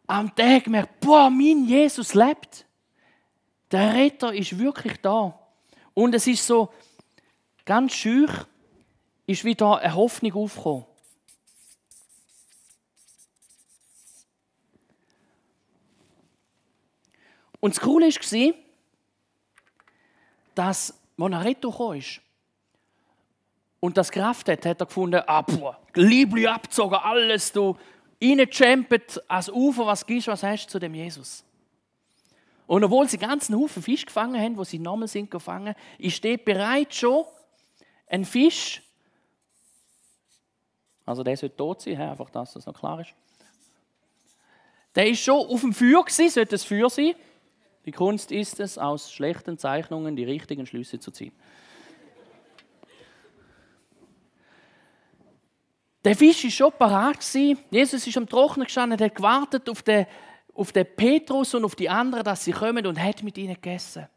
Am 0.07 0.35
Tag 0.35 0.65
gemerkt, 0.65 0.99
boah, 0.99 1.29
mein 1.29 1.65
Jesus 1.65 2.13
lebt. 2.13 2.65
Der 3.71 3.93
Retter 3.93 4.33
ist 4.33 4.57
wirklich 4.57 4.99
da. 5.01 5.39
Und 5.93 6.13
es 6.13 6.27
ist 6.27 6.45
so 6.45 6.73
ganz 7.63 7.93
schüch, 7.93 8.31
ist 9.25 9.45
wieder 9.45 9.79
eine 9.79 9.95
Hoffnung 9.95 10.33
aufgekommen. 10.33 10.85
Und 17.61 17.75
das 17.75 17.81
Coole 17.81 18.07
war, 18.07 18.53
dass, 20.55 20.99
er 21.17 21.45
retour 21.45 21.95
ist 21.95 22.21
und 23.79 23.97
das 23.97 24.11
Kraft 24.11 24.47
hat, 24.49 24.65
hat 24.65 24.79
er 24.79 24.85
gefunden, 24.85 25.21
ah, 25.25 25.41
boah, 25.41 25.77
Liebli 25.93 26.47
abgezogen, 26.47 26.95
alles, 26.95 27.51
du, 27.51 27.77
reingejampt 28.21 29.21
ans 29.29 29.49
Ufer, 29.49 29.85
was 29.85 30.05
gibst 30.05 30.27
was 30.27 30.43
hast 30.43 30.67
du 30.67 30.71
zu 30.71 30.79
dem 30.79 30.93
Jesus? 30.93 31.43
Und 32.67 32.83
obwohl 32.83 33.09
sie 33.09 33.17
ganzen 33.17 33.55
Haufen 33.55 33.83
Fisch 33.83 34.05
gefangen 34.05 34.39
haben, 34.39 34.57
wo 34.57 34.63
sie 34.63 34.79
nochmal 34.79 35.07
sind 35.07 35.29
gefangen, 35.29 35.75
ist 35.97 36.23
dort 36.23 36.45
bereits 36.45 36.95
schon 36.95 37.25
ein 38.07 38.23
Fisch, 38.23 38.81
also 41.05 41.23
der 41.23 41.35
sollte 41.35 41.57
tot 41.57 41.81
sein, 41.81 41.99
einfach, 41.99 42.29
dass 42.29 42.53
das 42.53 42.65
noch 42.65 42.77
klar 42.77 43.01
ist. 43.01 43.13
Der 44.95 45.07
ist 45.09 45.21
schon 45.21 45.45
auf 45.47 45.61
dem 45.61 45.73
Feuer 45.73 46.03
gewesen, 46.03 46.29
sollte 46.29 46.55
es 46.55 46.63
Feuer 46.63 46.89
sein. 46.89 47.15
Die 47.85 47.91
Kunst 47.91 48.31
ist 48.31 48.59
es, 48.59 48.77
aus 48.77 49.11
schlechten 49.11 49.57
Zeichnungen 49.57 50.15
die 50.15 50.23
richtigen 50.23 50.65
Schlüsse 50.65 50.99
zu 50.99 51.11
ziehen. 51.11 51.33
Der 56.03 56.15
Fisch 56.15 56.43
war 56.43 56.51
schon 56.51 56.71
parat. 56.77 57.17
Jesus 57.69 58.07
ist 58.07 58.17
am 58.17 58.27
Trocknen 58.27 58.65
gestanden 58.65 58.99
und 58.99 59.05
hat 59.05 59.15
gewartet 59.15 59.69
auf 59.69 59.83
den, 59.83 60.07
auf 60.53 60.71
den 60.71 60.87
Petrus 60.95 61.53
und 61.53 61.63
auf 61.63 61.75
die 61.75 61.89
anderen, 61.89 62.23
dass 62.23 62.43
sie 62.43 62.51
kommen 62.51 62.85
und 62.87 63.01
hat 63.01 63.21
mit 63.21 63.37
ihnen 63.37 63.53
gegessen. 63.53 64.07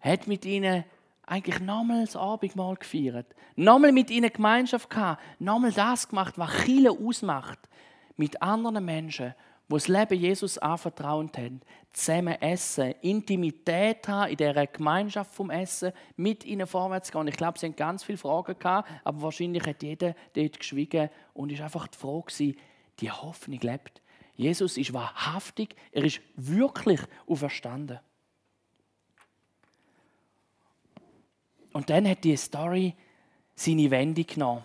Hat 0.00 0.26
mit 0.26 0.44
ihnen 0.44 0.84
eigentlich 1.24 1.60
nochmal 1.60 2.04
das 2.04 2.16
Abendmahl 2.16 2.74
gefeiert. 2.74 3.26
Nochmal 3.54 3.92
mit 3.92 4.10
ihnen 4.10 4.32
Gemeinschaft 4.32 4.90
gehabt. 4.90 5.22
Nochmal 5.38 5.72
das 5.72 6.08
gemacht, 6.08 6.34
was 6.36 6.64
Chile 6.64 6.90
ausmacht. 6.90 7.58
Mit 8.16 8.42
anderen 8.42 8.84
Menschen, 8.84 9.34
die 9.68 9.74
das 9.74 9.88
Leben 9.88 10.18
Jesus 10.18 10.58
anvertraut 10.58 11.36
haben. 11.38 11.60
Zusammen 11.92 12.40
essen, 12.40 12.94
Intimität 13.00 14.06
haben 14.08 14.30
in 14.30 14.36
dieser 14.36 14.66
Gemeinschaft 14.66 15.34
vom 15.34 15.50
Essen, 15.50 15.92
mit 16.16 16.44
ihnen 16.44 16.66
vorwärts 16.66 17.10
gehen. 17.10 17.28
Ich 17.28 17.36
glaube, 17.36 17.58
sie 17.58 17.66
haben 17.66 17.76
ganz 17.76 18.04
viele 18.04 18.18
Fragen 18.18 18.58
gehabt, 18.58 18.90
aber 19.04 19.22
wahrscheinlich 19.22 19.66
hat 19.66 19.82
jeder 19.82 20.14
dort 20.34 20.58
geschwiegen 20.58 21.10
und 21.34 21.52
ist 21.52 21.60
einfach 21.60 21.86
die 21.88 21.98
Frage 21.98 22.54
die 23.00 23.10
Hoffnung 23.10 23.60
lebt. 23.60 24.02
Jesus 24.34 24.76
ist 24.76 24.92
wahrhaftig, 24.92 25.74
er 25.92 26.04
ist 26.04 26.20
wirklich 26.36 27.00
auferstanden. 27.26 28.00
Und 31.72 31.90
dann 31.90 32.08
hat 32.08 32.24
die 32.24 32.36
Story 32.36 32.94
seine 33.54 33.90
Wende 33.90 34.24
genommen. 34.24 34.64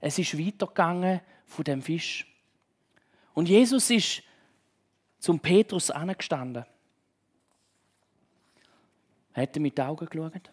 Es 0.00 0.18
ist 0.18 0.38
weitergegangen 0.38 1.20
von 1.44 1.64
dem 1.64 1.82
Fisch. 1.82 2.26
Und 3.36 3.50
Jesus 3.50 3.90
ist 3.90 4.22
zum 5.18 5.38
Petrus 5.38 5.90
angestanden. 5.90 6.64
Er 9.34 9.42
hat 9.42 9.54
ihm 9.54 9.62
mit 9.62 9.76
den 9.76 9.84
Augen 9.84 10.06
geschaut 10.06 10.50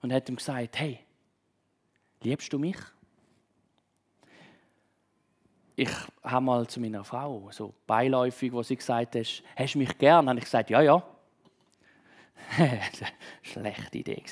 und 0.00 0.12
hat 0.12 0.28
ihm 0.28 0.36
gesagt: 0.36 0.78
Hey, 0.78 1.00
liebst 2.22 2.52
du 2.52 2.60
mich? 2.60 2.76
Ich 5.74 5.90
habe 6.22 6.44
mal 6.44 6.68
zu 6.68 6.78
meiner 6.78 7.02
Frau 7.02 7.50
so 7.50 7.74
beiläufig, 7.84 8.52
wo 8.52 8.62
sie 8.62 8.76
gesagt 8.76 9.16
hat: 9.16 9.42
Hast 9.56 9.74
du 9.74 9.78
mich 9.78 9.98
gern? 9.98 10.28
Habe 10.28 10.38
ich 10.38 10.44
gesagt: 10.44 10.70
Ja, 10.70 10.80
ja. 10.80 11.02
Schlechte 13.42 13.98
Idee. 13.98 14.22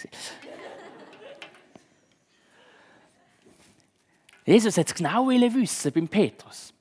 Jesus 4.46 4.78
hat 4.78 4.86
es 4.86 4.94
genau 4.94 5.28
wissen 5.28 5.92
beim 5.92 6.08
Petrus. 6.08 6.72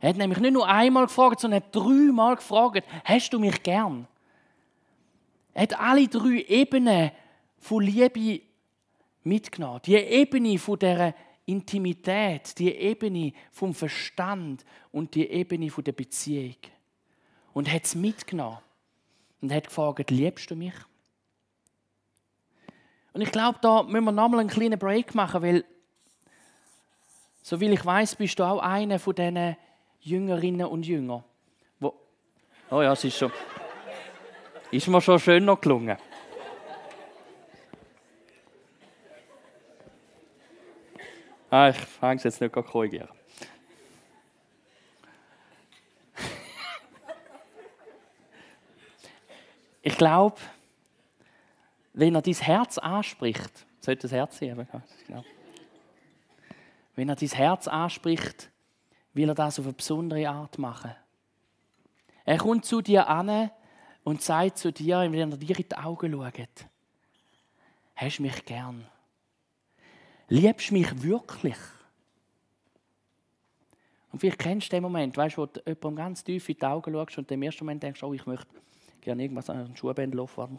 Er 0.00 0.10
hat 0.10 0.16
nämlich 0.16 0.38
nicht 0.38 0.52
nur 0.52 0.66
einmal 0.66 1.06
gefragt, 1.06 1.40
sondern 1.40 1.62
hat 1.62 1.74
dreimal 1.74 2.36
gefragt: 2.36 2.84
Hast 3.04 3.32
du 3.32 3.38
mich 3.38 3.62
gern? 3.62 4.06
Er 5.52 5.62
hat 5.62 5.78
alle 5.78 6.08
drei 6.08 6.44
Ebenen 6.48 7.10
von 7.58 7.82
Liebe 7.82 8.40
mitgenommen. 9.24 9.80
Die 9.84 9.96
Ebene 9.96 10.58
von 10.58 10.78
der 10.78 11.14
Intimität, 11.44 12.58
die 12.58 12.72
Ebene 12.72 13.32
vom 13.50 13.74
Verstand 13.74 14.64
und 14.92 15.14
die 15.14 15.28
Ebene 15.28 15.68
von 15.68 15.84
der 15.84 15.92
Beziehung. 15.92 16.56
Und 17.52 17.70
hat 17.70 17.84
es 17.84 17.94
mitgenommen 17.94 18.58
und 19.40 19.52
hat 19.52 19.66
gefragt, 19.66 20.10
liebst 20.10 20.50
du 20.50 20.56
mich? 20.56 20.74
Und 23.12 23.22
ich 23.22 23.32
glaube, 23.32 23.58
da 23.60 23.82
müssen 23.82 24.04
wir 24.04 24.12
nochmal 24.12 24.40
einen 24.40 24.48
kleinen 24.48 24.78
Break 24.78 25.16
machen, 25.16 25.42
weil, 25.42 25.64
so 27.42 27.60
wie 27.60 27.70
ich 27.70 27.84
weiß, 27.84 28.16
bist 28.16 28.38
du 28.38 28.44
auch 28.44 28.60
einer 28.60 28.98
von 28.98 29.14
diesen 29.14 29.56
Jüngerinnen 30.00 30.66
und 30.66 30.86
Jüngern. 30.86 31.24
Wo 31.78 31.94
oh 32.70 32.82
ja, 32.82 32.92
es 32.92 33.04
ist 33.04 33.18
schon. 33.18 33.32
Ist 34.70 34.86
mir 34.86 35.00
schon 35.00 35.18
schön 35.18 35.44
noch 35.44 35.60
gelungen. 35.60 35.96
Ah, 41.50 41.70
ich 41.70 41.76
fange 41.76 42.16
es 42.16 42.24
jetzt 42.24 42.40
nicht 42.40 42.52
korrigieren. 42.52 43.08
Ich 49.82 49.96
glaube, 49.96 50.36
wenn 51.94 52.14
er 52.14 52.22
dein 52.22 52.34
Herz 52.34 52.78
anspricht, 52.78 53.66
sollte 53.80 54.02
das 54.02 54.12
Herz 54.12 54.38
sein, 54.38 54.68
genau. 55.06 55.24
Wenn 57.00 57.08
er 57.08 57.16
dein 57.16 57.30
Herz 57.30 57.66
anspricht, 57.66 58.50
will 59.14 59.30
er 59.30 59.34
das 59.34 59.58
auf 59.58 59.64
eine 59.64 59.72
besondere 59.72 60.28
Art 60.28 60.58
machen. 60.58 60.94
Er 62.26 62.36
kommt 62.36 62.66
zu 62.66 62.82
dir 62.82 63.08
an 63.08 63.50
und 64.04 64.20
sagt 64.20 64.58
zu 64.58 64.70
dir, 64.70 64.98
wenn 65.10 65.32
er 65.32 65.38
dir 65.38 65.58
in 65.58 65.66
die 65.66 65.76
Augen 65.78 66.12
schaut, 66.12 66.66
hast 67.96 68.18
du 68.18 68.22
mich 68.22 68.44
gern? 68.44 68.86
Liebst 70.28 70.68
du 70.68 70.74
mich 70.74 71.02
wirklich? 71.02 71.56
Und 74.12 74.18
vielleicht 74.18 74.38
kennst 74.38 74.66
du 74.66 74.76
den 74.76 74.82
Moment, 74.82 75.16
weißt 75.16 75.38
wo 75.38 75.46
du 75.46 75.58
jemandem 75.64 75.96
ganz 75.96 76.22
tief 76.22 76.50
in 76.50 76.56
die 76.56 76.62
Augen 76.66 76.92
schaust 76.92 77.16
und 77.16 77.30
im 77.30 77.42
ersten 77.42 77.64
Moment 77.64 77.82
denkst, 77.82 78.02
oh, 78.02 78.12
ich 78.12 78.26
möchte 78.26 78.46
gerne 79.00 79.22
irgendwas 79.22 79.48
an 79.48 79.68
den 79.68 79.74
Schuhbändel 79.74 80.20
aufwarten. 80.20 80.58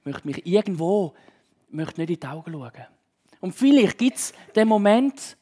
Ich 0.00 0.04
möchte 0.04 0.28
mich 0.28 0.46
irgendwo, 0.46 1.14
möchte 1.70 2.02
nicht 2.02 2.10
in 2.10 2.20
die 2.20 2.26
Augen 2.26 2.52
schauen. 2.52 2.86
Und 3.40 3.54
vielleicht 3.54 3.96
gibt 3.96 4.18
es 4.18 4.34
den 4.54 4.68
Moment 4.68 5.38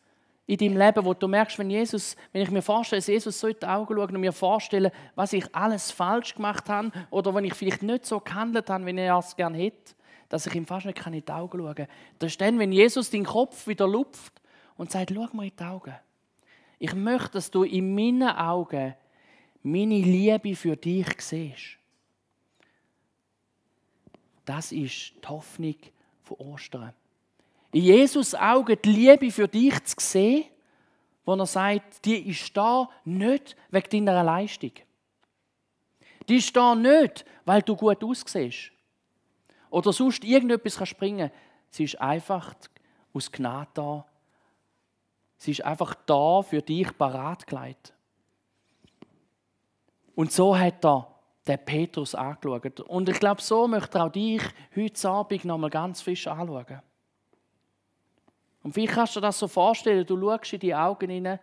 in 0.47 0.59
deinem 0.59 0.77
Leben, 0.77 1.05
wo 1.05 1.15
du 1.15 1.27
merkst, 1.27 1.59
wenn 1.59 1.71
Jesus, 1.71 2.17
wenn 2.33 2.43
ich 2.43 2.51
mir 2.51 2.61
vorstelle, 2.61 2.99
dass 2.99 3.07
Jesus 3.07 3.41
so 3.41 3.47
in 3.47 3.57
die 3.61 3.67
Augen 3.67 3.95
schaut 3.95 4.13
und 4.13 4.21
mir 4.21 4.33
vorstelle, 4.33 4.93
was 5.15 5.33
ich 5.33 5.55
alles 5.55 5.91
falsch 5.91 6.35
gemacht 6.35 6.69
habe 6.69 6.93
oder 7.11 7.35
wenn 7.35 7.45
ich 7.45 7.55
vielleicht 7.55 7.83
nicht 7.83 8.05
so 8.05 8.21
gehandelt 8.21 8.69
habe, 8.69 8.85
wie 8.85 8.97
er 8.97 9.19
es 9.19 9.35
gerne 9.37 9.57
hätte, 9.57 9.95
dass 10.29 10.47
ich 10.47 10.55
ihm 10.55 10.67
fast 10.67 10.87
nicht 10.87 11.07
in 11.07 11.13
die 11.13 11.33
Augen 11.33 11.59
schauen 11.59 11.75
kann. 11.75 11.87
Das 12.19 12.33
ist 12.33 12.41
dann, 12.41 12.59
wenn 12.59 12.73
Jesus 12.73 13.11
deinen 13.11 13.25
Kopf 13.25 13.67
wieder 13.67 13.89
lupft 13.89 14.41
und 14.77 14.91
sagt, 14.91 15.13
schau 15.15 15.29
mal 15.33 15.47
in 15.47 15.53
die 15.59 15.65
Augen. 15.65 15.95
Ich 16.79 16.95
möchte, 16.95 17.31
dass 17.31 17.51
du 17.51 17.63
in 17.63 17.95
meinen 17.95 18.29
Augen 18.29 18.95
meine 19.63 19.99
Liebe 19.99 20.55
für 20.55 20.77
dich 20.77 21.07
siehst. 21.21 21.79
Das 24.45 24.73
ist 24.73 25.15
die 25.23 25.29
Hoffnung 25.29 25.77
von 26.23 26.37
Ostern. 26.37 26.93
In 27.75 27.83
Jesus 27.83 28.37
Augen 28.37 28.79
die 28.85 28.89
Liebe 28.89 29.33
für 29.33 29.49
dich 29.49 29.83
zu 29.83 29.97
sehen, 29.99 30.45
wo 31.25 31.35
er 31.35 31.45
sagt, 31.45 32.05
die 32.05 32.29
ist 32.31 32.57
da 32.57 32.89
nicht 33.05 33.57
wegen 33.69 34.07
deiner 34.07 34.23
Leistung. 34.23 34.71
Die 36.29 36.37
ist 36.37 36.55
da 36.55 36.77
nicht, 36.77 37.25
weil 37.45 37.63
du 37.63 37.75
gut 37.75 38.05
aussiehst. 38.05 38.71
Oder 39.71 39.93
sonst 39.93 40.23
irgendetwas 40.23 40.77
kann 40.77 40.87
springen. 40.87 41.33
Sie 41.69 41.83
ist 41.83 42.01
einfach 42.01 42.55
aus 43.13 43.33
Gnade 43.33 43.71
da. 43.75 44.07
Sie 45.37 45.51
ist 45.51 45.65
einfach 45.65 45.97
da 46.07 46.43
für 46.43 46.63
dich 46.63 46.97
parat 46.97 47.45
gelegt. 47.45 47.93
Und 50.15 50.31
so 50.31 50.57
hat 50.57 50.85
er 50.85 51.13
den 51.45 51.65
Petrus 51.65 52.15
angeschaut. 52.15 52.79
Und 52.83 53.09
ich 53.09 53.19
glaube, 53.19 53.43
so 53.43 53.67
möchte 53.67 53.99
er 53.99 54.05
auch 54.05 54.13
dich 54.13 54.43
heute 54.77 55.09
Abend 55.11 55.45
noch 55.45 55.59
mal 55.59 55.71
ganz 55.71 56.03
frisch 56.03 56.29
anschauen. 56.29 56.81
Und 58.65 58.73
vielleicht 58.73 58.95
kannst 58.95 59.15
du 59.15 59.21
dir 59.21 59.29
das 59.29 59.39
so 59.39 59.47
vorstellen, 59.47 60.05
du 60.05 60.19
schaust 60.19 60.55
in 60.55 60.61
die 60.61 60.75
Augen 60.75 61.11
hinein 61.11 61.39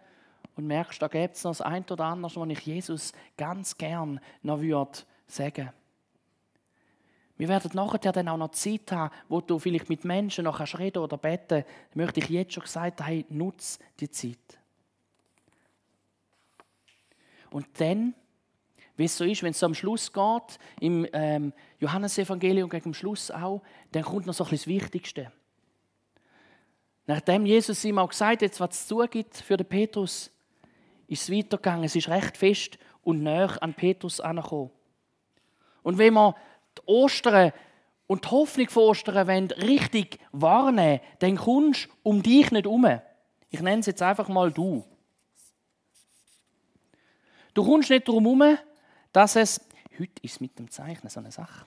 und 0.58 0.68
merkst, 0.68 1.02
da 1.02 1.08
gibt 1.08 1.36
es 1.38 1.44
noch 1.46 1.52
das 1.52 1.62
ein 1.62 1.86
oder 1.90 2.04
andere, 2.04 2.36
was 2.36 2.50
ich 2.50 2.66
Jesus 2.66 3.14
ganz 3.38 3.78
gern 3.78 4.20
noch 4.44 4.60
würde 4.60 5.00
sagen 5.28 5.72
wir 7.38 7.48
werden 7.48 7.72
nachher 7.74 8.12
dann 8.12 8.28
auch 8.28 8.38
noch 8.38 8.52
Zeit 8.52 8.92
haben, 8.92 9.12
wo 9.28 9.42
du 9.42 9.58
vielleicht 9.58 9.90
mit 9.90 10.06
Menschen 10.06 10.44
noch 10.44 10.60
reden 10.78 11.00
oder 11.00 11.18
beten. 11.18 11.64
Da 11.64 11.96
möchte 11.96 12.20
ich 12.20 12.30
jetzt 12.30 12.54
schon 12.54 12.62
gesagt 12.62 13.02
haben, 13.02 13.26
nutze 13.30 13.80
die 14.00 14.12
Zeit. 14.12 14.60
Und 17.50 17.66
dann 17.80 18.14
wie 18.96 19.06
es 19.06 19.18
so 19.18 19.26
ist, 19.26 19.42
wenn 19.42 19.50
es 19.50 19.60
so 19.60 19.66
am 19.66 19.74
Schluss 19.74 20.14
geht, 20.14 20.60
im 20.80 21.08
ähm, 21.14 21.54
Johannesevangelium 21.80 22.70
gegen 22.70 22.92
den 22.92 22.94
Schluss 22.94 23.32
auch, 23.32 23.64
dann 23.92 24.04
kommt 24.04 24.28
noch 24.28 24.36
so 24.36 24.44
ein 24.44 24.52
das 24.52 24.68
Wichtigste. 24.68 25.32
Nachdem 27.12 27.46
Jesus 27.46 27.84
ihm 27.84 28.00
auch 28.00 28.08
gesagt 28.08 28.42
hat, 28.42 28.60
was 28.62 28.70
es 28.72 28.88
zugibt 28.88 29.36
für 29.36 29.58
den 29.58 29.68
Petrus, 29.68 30.32
ist 31.10 31.24
es 31.24 31.30
weitergegangen. 31.30 31.84
Es 31.84 31.94
ist 31.94 32.08
recht 32.08 32.38
fest 32.38 32.80
und 33.04 33.22
näher 33.22 33.62
an 33.62 33.74
Petrus 33.74 34.22
angekommen. 34.22 34.72
Und 35.84 35.98
wenn 35.98 36.14
man 36.14 36.36
die 36.78 36.82
Ostern 36.86 37.52
und 38.08 38.24
die 38.24 38.30
Hoffnung 38.30 38.70
von 38.70 38.84
Ostern 38.84 39.28
wollen, 39.28 39.52
richtig 39.52 40.20
warnen, 40.32 41.02
dann 41.20 41.36
kommst 41.36 41.88
du 41.88 41.90
um 42.04 42.24
dich 42.24 42.50
nicht 42.50 42.66
um. 42.66 42.86
Ich 43.50 43.60
nenne 43.60 43.82
es 43.82 43.88
jetzt 43.88 44.02
einfach 44.02 44.30
mal 44.30 44.50
du. 44.50 44.86
Du 47.54 47.66
kommst 47.66 47.90
nicht 47.90 48.08
darum 48.08 48.24
herum, 48.24 48.58
dass 49.12 49.36
es, 49.36 49.60
heute 50.00 50.22
ist 50.22 50.40
mit 50.40 50.58
dem 50.58 50.72
Zeichnen 50.72 51.10
so 51.10 51.20
eine 51.20 51.34
Sache. 51.34 51.66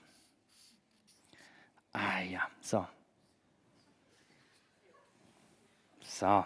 Ah 1.93 2.21
ja, 2.21 2.41
so. 2.61 2.87
So. 6.19 6.45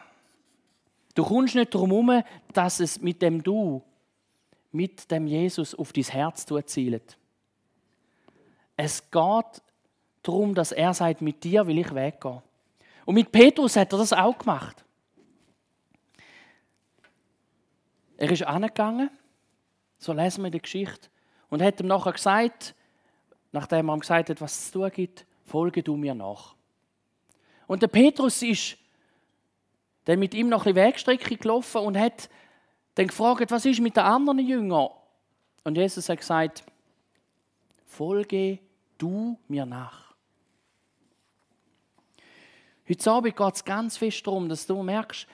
Du 1.16 1.24
kommst 1.24 1.56
nicht 1.56 1.74
darum 1.74 1.92
herum, 1.92 2.24
dass 2.54 2.80
es 2.80 3.02
mit 3.02 3.22
dem 3.22 3.44
Du, 3.44 3.84
mit 4.72 5.10
dem 5.12 5.28
Jesus 5.28 5.76
auf 5.76 5.94
dein 5.94 6.06
Herz 6.06 6.46
zielt. 6.66 7.18
Es 8.76 9.12
geht 9.12 9.62
darum, 10.24 10.56
dass 10.56 10.72
er 10.72 10.94
sagt, 10.94 11.22
mit 11.22 11.44
dir 11.44 11.68
will 11.68 11.80
ich 11.80 11.94
weggehen. 11.94 12.42
Und 13.06 13.16
mit 13.16 13.32
Petrus 13.32 13.76
hat 13.76 13.92
er 13.92 14.00
das 14.00 14.14
auch 14.14 14.38
gemacht. 14.38 14.84
Er 18.18 18.32
ist 18.32 18.44
angegangen 18.44 19.10
so 20.00 20.14
lesen 20.14 20.44
wir 20.44 20.50
die 20.50 20.62
Geschichte. 20.62 21.10
Und 21.50 21.62
hat 21.62 21.80
ihm 21.80 21.88
nachher 21.88 22.14
gesagt, 22.14 22.74
nachdem 23.52 23.90
er 23.90 23.96
ihm 23.96 24.00
gesagt 24.00 24.30
hat, 24.30 24.42
was 24.42 24.58
es 24.58 24.72
zu 24.72 24.80
tun 24.80 24.92
gibt, 24.92 25.26
folge 25.46 25.84
du 25.84 25.98
mir 25.98 26.16
nach. 26.16 26.56
Und 27.68 27.82
der 27.82 27.88
Petrus 27.88 28.42
ist 28.42 28.78
dann 30.10 30.18
mit 30.18 30.34
ihm 30.34 30.50
noch 30.50 30.66
ein 30.66 30.74
Wegstrecke 30.74 31.38
gelaufen 31.38 31.82
und 31.82 31.96
hat 31.96 32.32
dann 32.96 33.06
gefragt, 33.06 33.52
was 33.52 33.64
ist 33.66 33.80
mit 33.80 33.96
den 33.96 34.06
anderen 34.06 34.40
Jüngern? 34.40 34.90
Und 35.64 35.78
Jesus 35.78 36.10
hat 36.10 36.18
gesagt, 36.18 36.64
folge 37.86 38.58
du 38.98 39.38
mir 39.48 39.68
nach. 39.68 40.16
Heute 42.90 43.12
Abend 43.12 43.36
geht 43.36 43.54
es 43.54 43.64
ganz 43.64 43.98
fest 43.98 44.26
darum, 44.26 44.50
dass 44.50 44.66
du 44.66 44.82
merkst, 44.82 45.28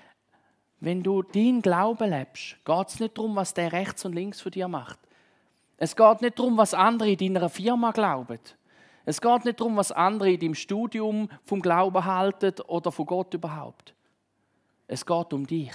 wenn 0.82 1.02
du 1.02 1.24
deinen 1.24 1.62
Glauben 1.62 2.10
lebst, 2.10 2.58
geht 2.66 2.88
es 2.90 3.00
nicht 3.00 3.18
darum, 3.18 3.34
was 3.38 3.54
der 3.54 3.72
rechts 3.72 4.04
und 4.04 4.12
links 4.12 4.42
von 4.42 4.52
dir 4.52 4.68
macht. 4.68 5.00
Es 5.78 5.96
geht 5.96 6.22
nicht 6.22 6.38
darum, 6.38 6.58
was 6.58 6.74
andere 6.74 7.12
in 7.12 7.34
deiner 7.34 7.48
Firma 7.48 7.92
glauben. 7.92 8.40
Es 9.06 9.22
geht 9.22 9.46
nicht 9.46 9.62
darum, 9.62 9.78
was 9.78 9.94
andere 9.94 10.32
in 10.34 10.40
deinem 10.42 10.56
Studium 10.56 11.30
vom 11.46 11.62
Glauben 11.62 12.04
halten 12.04 12.60
oder 12.68 12.92
von 12.92 13.06
Gott 13.06 13.34
überhaupt. 13.34 13.96
Es 14.88 15.06
geht 15.06 15.34
um 15.34 15.46
dich. 15.46 15.74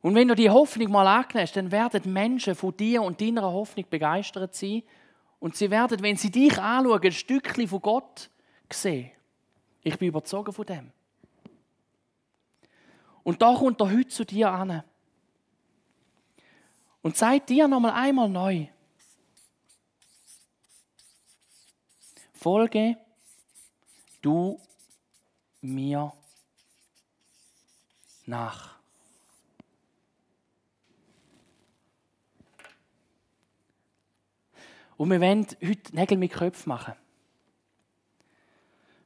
Und 0.00 0.16
wenn 0.16 0.28
du 0.28 0.34
die 0.34 0.50
Hoffnung 0.50 0.90
mal 0.90 1.06
annimmst, 1.06 1.56
dann 1.56 1.70
werden 1.70 2.12
Menschen 2.12 2.56
von 2.56 2.76
dir 2.76 3.02
und 3.02 3.20
deiner 3.20 3.42
Hoffnung 3.42 3.86
begeistert 3.88 4.54
sein. 4.54 4.82
Und 5.38 5.56
sie 5.56 5.70
werden, 5.70 6.02
wenn 6.02 6.16
sie 6.16 6.30
dich 6.30 6.58
anschauen, 6.58 7.00
ein 7.02 7.12
Stückchen 7.12 7.68
von 7.68 7.80
Gott 7.80 8.30
sehen. 8.70 9.12
Ich 9.82 9.96
bin 9.98 10.08
überzogen 10.08 10.52
von 10.52 10.66
dem. 10.66 10.92
Und 13.22 13.40
da 13.40 13.54
kommt 13.54 13.80
er 13.80 13.90
heute 13.90 14.08
zu 14.08 14.24
dir 14.24 14.50
an. 14.50 14.82
Und 17.02 17.16
sagt 17.16 17.50
dir 17.50 17.68
nochmal 17.68 17.92
einmal 17.92 18.28
neu. 18.28 18.66
Folge 22.32 22.96
du 24.20 24.60
mir 25.60 26.12
nach. 28.26 28.76
Und 34.96 35.10
wir 35.10 35.20
wollen 35.20 35.46
heute 35.64 35.96
Nägel 35.96 36.18
mit 36.18 36.32
Köpfen 36.32 36.68
machen. 36.68 36.94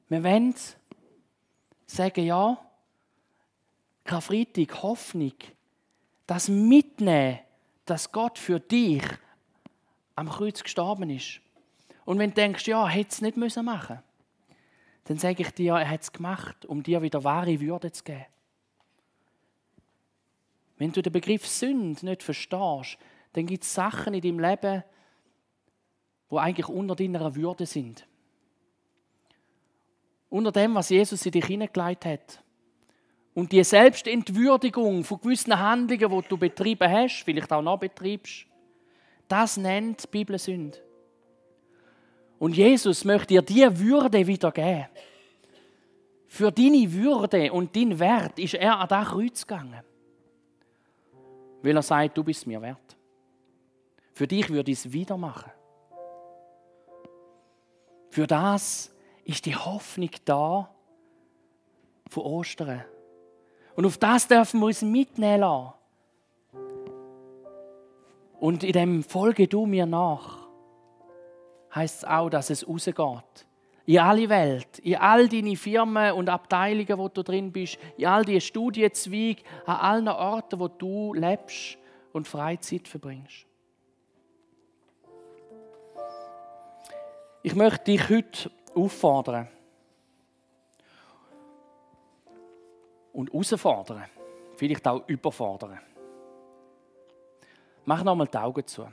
Wir 0.09 0.23
wollen 0.23 0.55
sagen, 1.87 2.25
ja, 2.25 2.59
Karfreitag, 4.05 4.83
Hoffnung, 4.83 5.35
das 6.27 6.49
mitnehmen, 6.49 7.41
dass 7.85 8.13
Gott 8.13 8.39
für 8.39 8.61
dich 8.61 9.03
am 10.15 10.29
Kreuz 10.29 10.63
gestorben 10.63 11.11
ist. 11.11 11.41
Und 12.05 12.19
wenn 12.19 12.31
du 12.31 12.37
denkst, 12.37 12.67
ja, 12.67 12.87
hätte 12.87 13.11
es 13.11 13.21
nicht 13.21 13.37
machen 13.37 13.55
müssen, 13.65 14.03
dann 15.05 15.19
sage 15.19 15.43
ich 15.43 15.51
dir, 15.51 15.75
er 15.75 15.89
hat 15.89 16.03
es 16.03 16.13
gemacht, 16.13 16.65
um 16.67 16.83
dir 16.83 17.03
wieder 17.03 17.23
wahre 17.25 17.61
Würde 17.61 17.91
zu 17.91 18.05
geben. 18.05 18.27
Wenn 20.79 20.93
du 20.93 21.03
den 21.03 21.13
Begriff 21.13 21.47
Sünde 21.47 22.05
nicht 22.05 22.23
verstehst, 22.23 22.99
dann 23.33 23.47
gibt 23.47 23.65
es 23.65 23.75
Sachen 23.75 24.15
in 24.15 24.21
deinem 24.21 24.41
Leben, 24.41 24.85
wo 26.29 26.39
eigentlich 26.39 26.69
unter 26.69 26.95
deiner 26.95 27.35
Würde 27.35 27.67
sind. 27.67 28.07
Unter 30.29 30.53
dem, 30.53 30.75
was 30.75 30.91
Jesus 30.91 31.25
in 31.25 31.33
dich 31.33 31.47
hineingelegt 31.47 32.05
hat. 32.05 32.43
Und 33.33 33.53
die 33.53 33.63
Selbstentwürdigung 33.63 35.05
von 35.05 35.21
gewissen 35.21 35.59
Handlungen, 35.59 36.23
die 36.23 36.29
du 36.29 36.37
betrieben 36.37 36.91
hast, 36.91 37.23
vielleicht 37.23 37.53
auch 37.53 37.63
noch 37.63 37.79
betreibst, 37.79 38.47
das 39.29 39.57
nennt 39.57 40.05
die 40.05 40.09
Bibel 40.09 40.39
Sünde. 40.39 40.79
Und 42.39 42.57
Jesus 42.57 43.05
möchte 43.05 43.29
dir 43.29 43.43
diese 43.43 43.79
Würde 43.79 44.27
wieder 44.27 44.53
geben. 44.53 44.87
Für 46.27 46.51
deine 46.51 46.93
Würde 46.93 47.53
und 47.53 47.75
deinen 47.75 47.99
Wert 47.99 48.39
ist 48.39 48.55
er 48.55 48.79
an 48.79 48.89
das 48.89 49.09
Kreuz 49.09 49.47
gegangen. 49.47 49.83
Weil 51.67 51.75
er 51.75 51.83
sagt, 51.83 52.17
du 52.17 52.23
bist 52.23 52.47
mir 52.47 52.63
wert. 52.63 52.97
Für 54.13 54.29
dich 54.29 54.49
würde 54.51 54.71
ich 54.71 54.79
es 54.79 54.93
wieder 54.93 55.17
machen. 55.17 55.51
Für 58.11 58.29
das 58.29 58.95
ist 59.25 59.45
die 59.47 59.57
Hoffnung 59.57 60.11
da 60.25 60.73
von 62.09 62.23
Ostern. 62.23 62.85
Und 63.75 63.85
auf 63.85 63.99
das 63.99 64.29
dürfen 64.29 64.61
wir 64.61 64.67
uns 64.67 64.83
mitnehmen 64.83 65.41
lassen. 65.41 65.73
Und 68.39 68.63
in 68.63 68.73
dem 68.73 69.03
Folge 69.03 69.49
du 69.49 69.67
mir 69.67 69.87
nach, 69.87 70.47
heißt 71.75 71.97
es 71.97 72.05
auch, 72.05 72.31
dass 72.31 72.49
es 72.51 72.69
rausgeht. 72.69 73.47
In 73.87 73.99
alle 74.01 74.29
Welt, 74.29 74.81
in 74.81 74.97
all 74.97 75.29
deine 75.29 75.57
Firmen 75.57 76.13
und 76.13 76.29
Abteilungen, 76.29 76.99
wo 76.99 77.09
du 77.09 77.23
drin 77.23 77.53
bist, 77.53 77.79
in 77.97 78.07
all 78.07 78.25
die 78.25 78.41
Studienzweige, 78.41 79.43
an 79.65 79.77
allen 79.77 80.09
Orten, 80.09 80.59
wo 80.59 80.69
du 80.69 81.15
lebst 81.15 81.79
und 82.13 82.27
Freizeit 82.27 82.89
verbringst. 82.89 83.47
Ich 87.43 87.55
möchte 87.55 87.85
dich 87.85 88.11
heute 88.11 88.51
auffordern, 88.75 89.49
und 93.17 93.33
herausfordern. 93.33 94.05
Vielleicht 94.57 94.87
auch 94.87 95.09
überfordern. 95.09 95.81
Mach 97.85 98.05
nochmal 98.05 98.29
die 98.29 98.37
Augen 98.37 98.67
zu. 98.67 98.87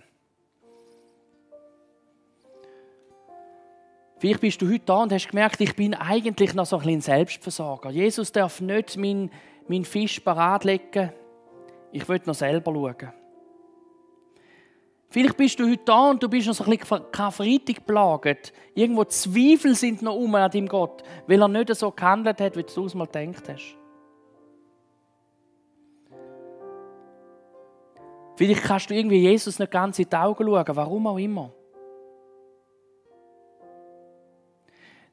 Vielleicht 4.24 4.40
bist 4.40 4.62
du 4.62 4.70
heute 4.70 4.86
da 4.86 5.04
und 5.04 5.12
hast 5.12 5.28
gemerkt, 5.28 5.60
ich 5.60 5.76
bin 5.76 5.94
eigentlich 5.94 6.54
noch 6.54 6.66
so 6.66 6.78
ein 6.78 6.84
bisschen 6.84 7.02
Selbstversorger. 7.02 7.90
Jesus 7.90 8.32
darf 8.32 8.62
nicht 8.62 8.96
meinen 8.96 9.30
mein 9.68 9.84
Fisch 9.84 10.22
parat 10.22 10.64
legen. 10.64 11.12
Ich 11.92 12.08
will 12.08 12.22
noch 12.24 12.34
selber 12.34 12.72
schauen. 12.72 13.12
Vielleicht 15.10 15.36
bist 15.36 15.60
du 15.60 15.70
heute 15.70 15.84
da 15.84 16.10
und 16.12 16.24
du 16.24 16.30
bist 16.30 16.48
noch 16.48 16.54
so 16.54 16.64
ein 16.64 16.70
bisschen 16.70 17.12
Karfreitag 17.12 17.86
belagert. 17.86 18.54
Irgendwo 18.74 19.04
Zweifel 19.04 19.76
sind 19.76 20.02
noch 20.02 20.16
um 20.16 20.34
an 20.36 20.50
deinem 20.50 20.70
Gott, 20.70 21.04
weil 21.28 21.42
er 21.42 21.50
nicht 21.50 21.76
so 21.76 21.92
gehandelt 21.92 22.40
hat, 22.40 22.56
wie 22.56 22.64
du 22.64 22.86
es 22.86 22.96
mal 22.96 23.08
gedacht 23.08 23.50
hast. 23.50 23.78
Vielleicht 28.38 28.64
kannst 28.64 28.90
du 28.90 28.96
irgendwie 28.96 29.20
Jesus 29.20 29.60
nicht 29.60 29.70
ganz 29.74 30.00
in 30.00 30.10
die 30.10 30.16
Augen 30.16 30.46
schauen, 30.46 30.76
warum 30.78 31.08
auch 31.08 31.18
immer. 31.18 31.52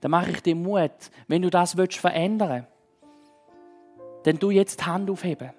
Dann 0.00 0.10
mache 0.10 0.30
ich 0.30 0.42
dir 0.42 0.54
Mut, 0.54 0.90
wenn 1.28 1.42
du 1.42 1.50
das 1.50 1.76
willst 1.76 1.98
verändern 1.98 2.66
willst, 2.66 4.26
dann 4.26 4.38
du 4.38 4.50
jetzt 4.50 4.80
die 4.80 4.84
Hand 4.84 5.10
aufheben. 5.10 5.50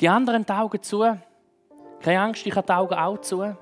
Die 0.00 0.08
anderen 0.08 0.44
die 0.44 0.52
Augen 0.52 0.82
zu. 0.82 1.04
Keine 2.00 2.20
Angst, 2.20 2.46
ich 2.46 2.54
habe 2.54 2.66
die 2.66 2.72
Augen 2.72 2.94
auch 2.94 3.20
zu. 3.20 3.56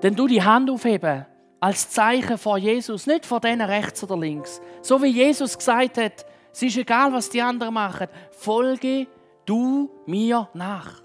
Dann 0.00 0.14
du 0.14 0.26
die 0.26 0.42
Hand 0.42 0.70
aufheben 0.70 1.26
als 1.60 1.88
Zeichen 1.88 2.36
vor 2.36 2.58
Jesus, 2.58 3.06
nicht 3.06 3.24
vor 3.24 3.40
denen 3.40 3.62
rechts 3.62 4.02
oder 4.04 4.18
links. 4.18 4.60
So 4.82 5.00
wie 5.00 5.06
Jesus 5.06 5.56
gesagt 5.56 5.96
hat, 5.96 6.26
es 6.52 6.62
ist 6.62 6.76
egal, 6.76 7.12
was 7.12 7.30
die 7.30 7.40
anderen 7.40 7.74
machen, 7.74 8.08
folge 8.32 9.06
du 9.46 9.88
mir 10.04 10.48
nach. 10.52 11.03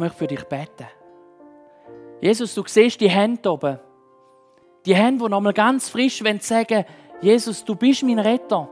Möchte 0.00 0.18
für 0.18 0.26
dich 0.26 0.44
beten. 0.44 0.88
Jesus, 2.20 2.54
du 2.54 2.62
siehst 2.66 3.00
die 3.00 3.08
Hände 3.08 3.50
oben. 3.50 3.78
Die 4.84 4.94
Hände, 4.94 5.24
die 5.24 5.30
nochmal 5.30 5.52
ganz 5.52 5.88
frisch 5.88 6.22
wenn 6.24 6.40
sagen, 6.40 6.84
Jesus, 7.20 7.64
du 7.64 7.74
bist 7.74 8.02
mein 8.02 8.18
Retter. 8.18 8.68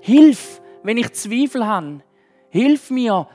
Hilf, 0.00 0.60
wenn 0.82 0.96
ich 0.96 1.12
Zweifel 1.12 1.66
habe. 1.66 2.00
Hilf 2.48 2.90
mir, 2.90 3.26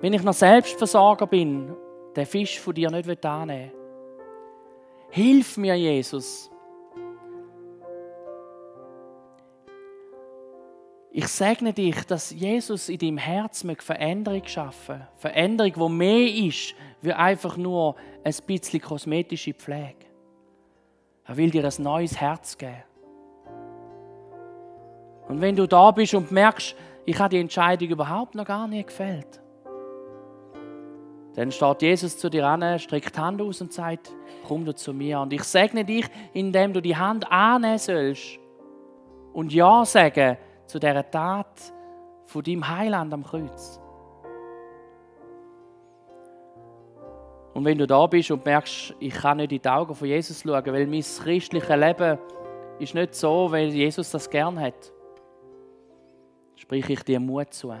wenn 0.00 0.12
ich 0.12 0.22
noch 0.22 0.32
Selbstversorger 0.32 1.26
bin, 1.26 1.74
den 2.16 2.26
Fisch 2.26 2.58
von 2.58 2.74
dir 2.74 2.90
nicht 2.90 3.24
annehmen 3.24 3.70
will. 3.70 3.78
Hilf 5.10 5.56
mir, 5.56 5.74
Jesus, 5.74 6.50
Ich 11.18 11.26
segne 11.26 11.72
dich, 11.72 12.04
dass 12.04 12.30
Jesus 12.30 12.88
in 12.88 12.96
deinem 12.96 13.18
Herz 13.18 13.66
Veränderung 13.80 14.46
schaffen 14.46 15.04
Veränderung, 15.16 15.72
die 15.72 15.92
mehr 15.92 16.46
ist, 16.46 16.76
wie 17.02 17.12
einfach 17.12 17.56
nur 17.56 17.96
ein 18.22 18.34
bisschen 18.46 18.80
kosmetische 18.80 19.52
Pflege. 19.52 20.06
Er 21.24 21.36
will 21.36 21.50
dir 21.50 21.64
ein 21.64 21.82
neues 21.82 22.20
Herz 22.20 22.56
geben. 22.56 22.84
Und 25.26 25.40
wenn 25.40 25.56
du 25.56 25.66
da 25.66 25.90
bist 25.90 26.14
und 26.14 26.30
merkst, 26.30 26.76
ich 27.04 27.18
habe 27.18 27.30
die 27.30 27.40
Entscheidung 27.40 27.88
überhaupt 27.88 28.36
noch 28.36 28.44
gar 28.44 28.68
nicht 28.68 28.86
gefällt, 28.86 29.40
dann 31.34 31.50
steht 31.50 31.82
Jesus 31.82 32.16
zu 32.16 32.30
dir 32.30 32.46
an, 32.46 32.78
streckt 32.78 33.16
die 33.16 33.20
Hand 33.20 33.42
aus 33.42 33.60
und 33.60 33.72
sagt, 33.72 34.12
komm 34.46 34.64
du 34.64 34.72
zu 34.72 34.94
mir. 34.94 35.18
Und 35.18 35.32
ich 35.32 35.42
segne 35.42 35.84
dich, 35.84 36.06
indem 36.32 36.72
du 36.72 36.80
die 36.80 36.96
Hand 36.96 37.28
annehmen 37.28 37.78
sollst 37.78 38.38
und 39.32 39.52
Ja 39.52 39.84
sagen 39.84 40.36
zu 40.68 40.78
dieser 40.78 41.10
Tat 41.10 41.72
von 42.24 42.42
deinem 42.42 42.68
Heiland 42.68 43.12
am 43.12 43.24
Kreuz. 43.24 43.80
Und 47.54 47.64
wenn 47.64 47.78
du 47.78 47.86
da 47.86 48.06
bist 48.06 48.30
und 48.30 48.44
merkst, 48.44 48.94
ich 49.00 49.14
kann 49.14 49.38
nicht 49.38 49.50
in 49.50 49.62
die 49.62 49.68
Augen 49.68 49.94
von 49.94 50.06
Jesus 50.06 50.42
schauen, 50.42 50.66
weil 50.66 50.86
mein 50.86 51.00
christliches 51.00 51.76
Leben 51.76 52.18
ist 52.78 52.94
nicht 52.94 53.14
so, 53.14 53.50
weil 53.50 53.68
Jesus 53.68 54.10
das 54.10 54.30
gern 54.30 54.60
hat, 54.60 54.92
sprich 56.54 56.88
ich 56.88 57.02
dir 57.02 57.18
Mut 57.18 57.52
zu. 57.52 57.74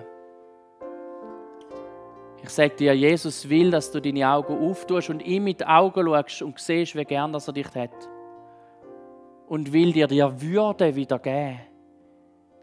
Ich 2.42 2.50
sage 2.50 2.74
dir, 2.74 2.94
Jesus 2.94 3.48
will, 3.48 3.70
dass 3.70 3.92
du 3.92 4.00
deine 4.00 4.28
Augen 4.28 4.68
auftust 4.68 5.10
und 5.10 5.20
ihm 5.22 5.44
mit 5.44 5.66
Augen 5.66 6.06
schaust 6.06 6.42
und 6.42 6.58
siehst, 6.58 6.96
wie 6.96 7.04
gern 7.04 7.32
dass 7.32 7.46
er 7.48 7.52
dich 7.52 7.72
hat. 7.74 8.08
Und 9.48 9.72
will 9.72 9.92
dir 9.92 10.06
die 10.06 10.20
Würde 10.20 10.94
wieder 10.94 11.18
geben. 11.18 11.60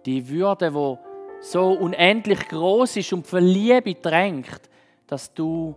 Die 0.05 0.27
Würde, 0.29 0.71
die 0.71 0.97
so 1.41 1.71
unendlich 1.71 2.47
groß 2.47 2.97
ist 2.97 3.13
und 3.13 3.27
für 3.27 3.39
Liebe 3.39 3.93
drängt, 3.95 4.61
dass 5.07 5.33
du 5.33 5.75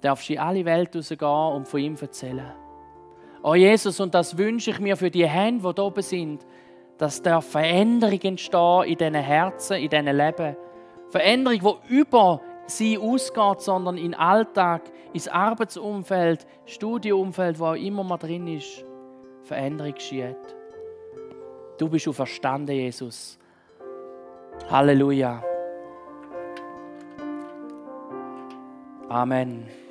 darfst 0.00 0.30
in 0.30 0.38
alle 0.38 0.64
Welt 0.64 0.94
rausgehen 0.94 1.54
und 1.54 1.68
von 1.68 1.80
ihm 1.80 1.96
erzählen. 2.00 2.52
Oh 3.42 3.54
Jesus, 3.54 4.00
und 4.00 4.14
das 4.14 4.36
wünsche 4.36 4.70
ich 4.70 4.80
mir 4.80 4.96
für 4.96 5.10
die 5.10 5.26
Hände, 5.26 5.66
die 5.66 5.74
da 5.74 5.82
oben 5.82 6.02
sind, 6.02 6.46
dass 6.98 7.20
da 7.20 7.40
Veränderung 7.40 8.20
entstehen 8.20 8.84
in 8.84 8.96
diesen 8.96 9.14
Herzen, 9.14 9.76
in 9.76 9.88
diesen 9.88 10.16
Leben. 10.16 10.56
Veränderung, 11.08 11.76
die 11.88 11.94
über 11.94 12.40
sie 12.66 12.98
ausgeht, 12.98 13.60
sondern 13.60 13.98
in 13.98 14.14
Alltag, 14.14 14.82
ins 15.12 15.28
Arbeitsumfeld, 15.28 16.46
Studiumfeld, 16.66 17.58
wo 17.58 17.66
auch 17.66 17.74
immer 17.74 18.04
man 18.04 18.18
drin 18.18 18.46
ist, 18.46 18.84
Veränderung 19.42 19.94
geschieht. 19.94 20.36
Du 21.78 21.88
bist 21.88 22.06
auferstanden, 22.06 22.76
Jesus. 22.76 23.38
Halleluja. 24.70 25.42
Amen. 29.08 29.83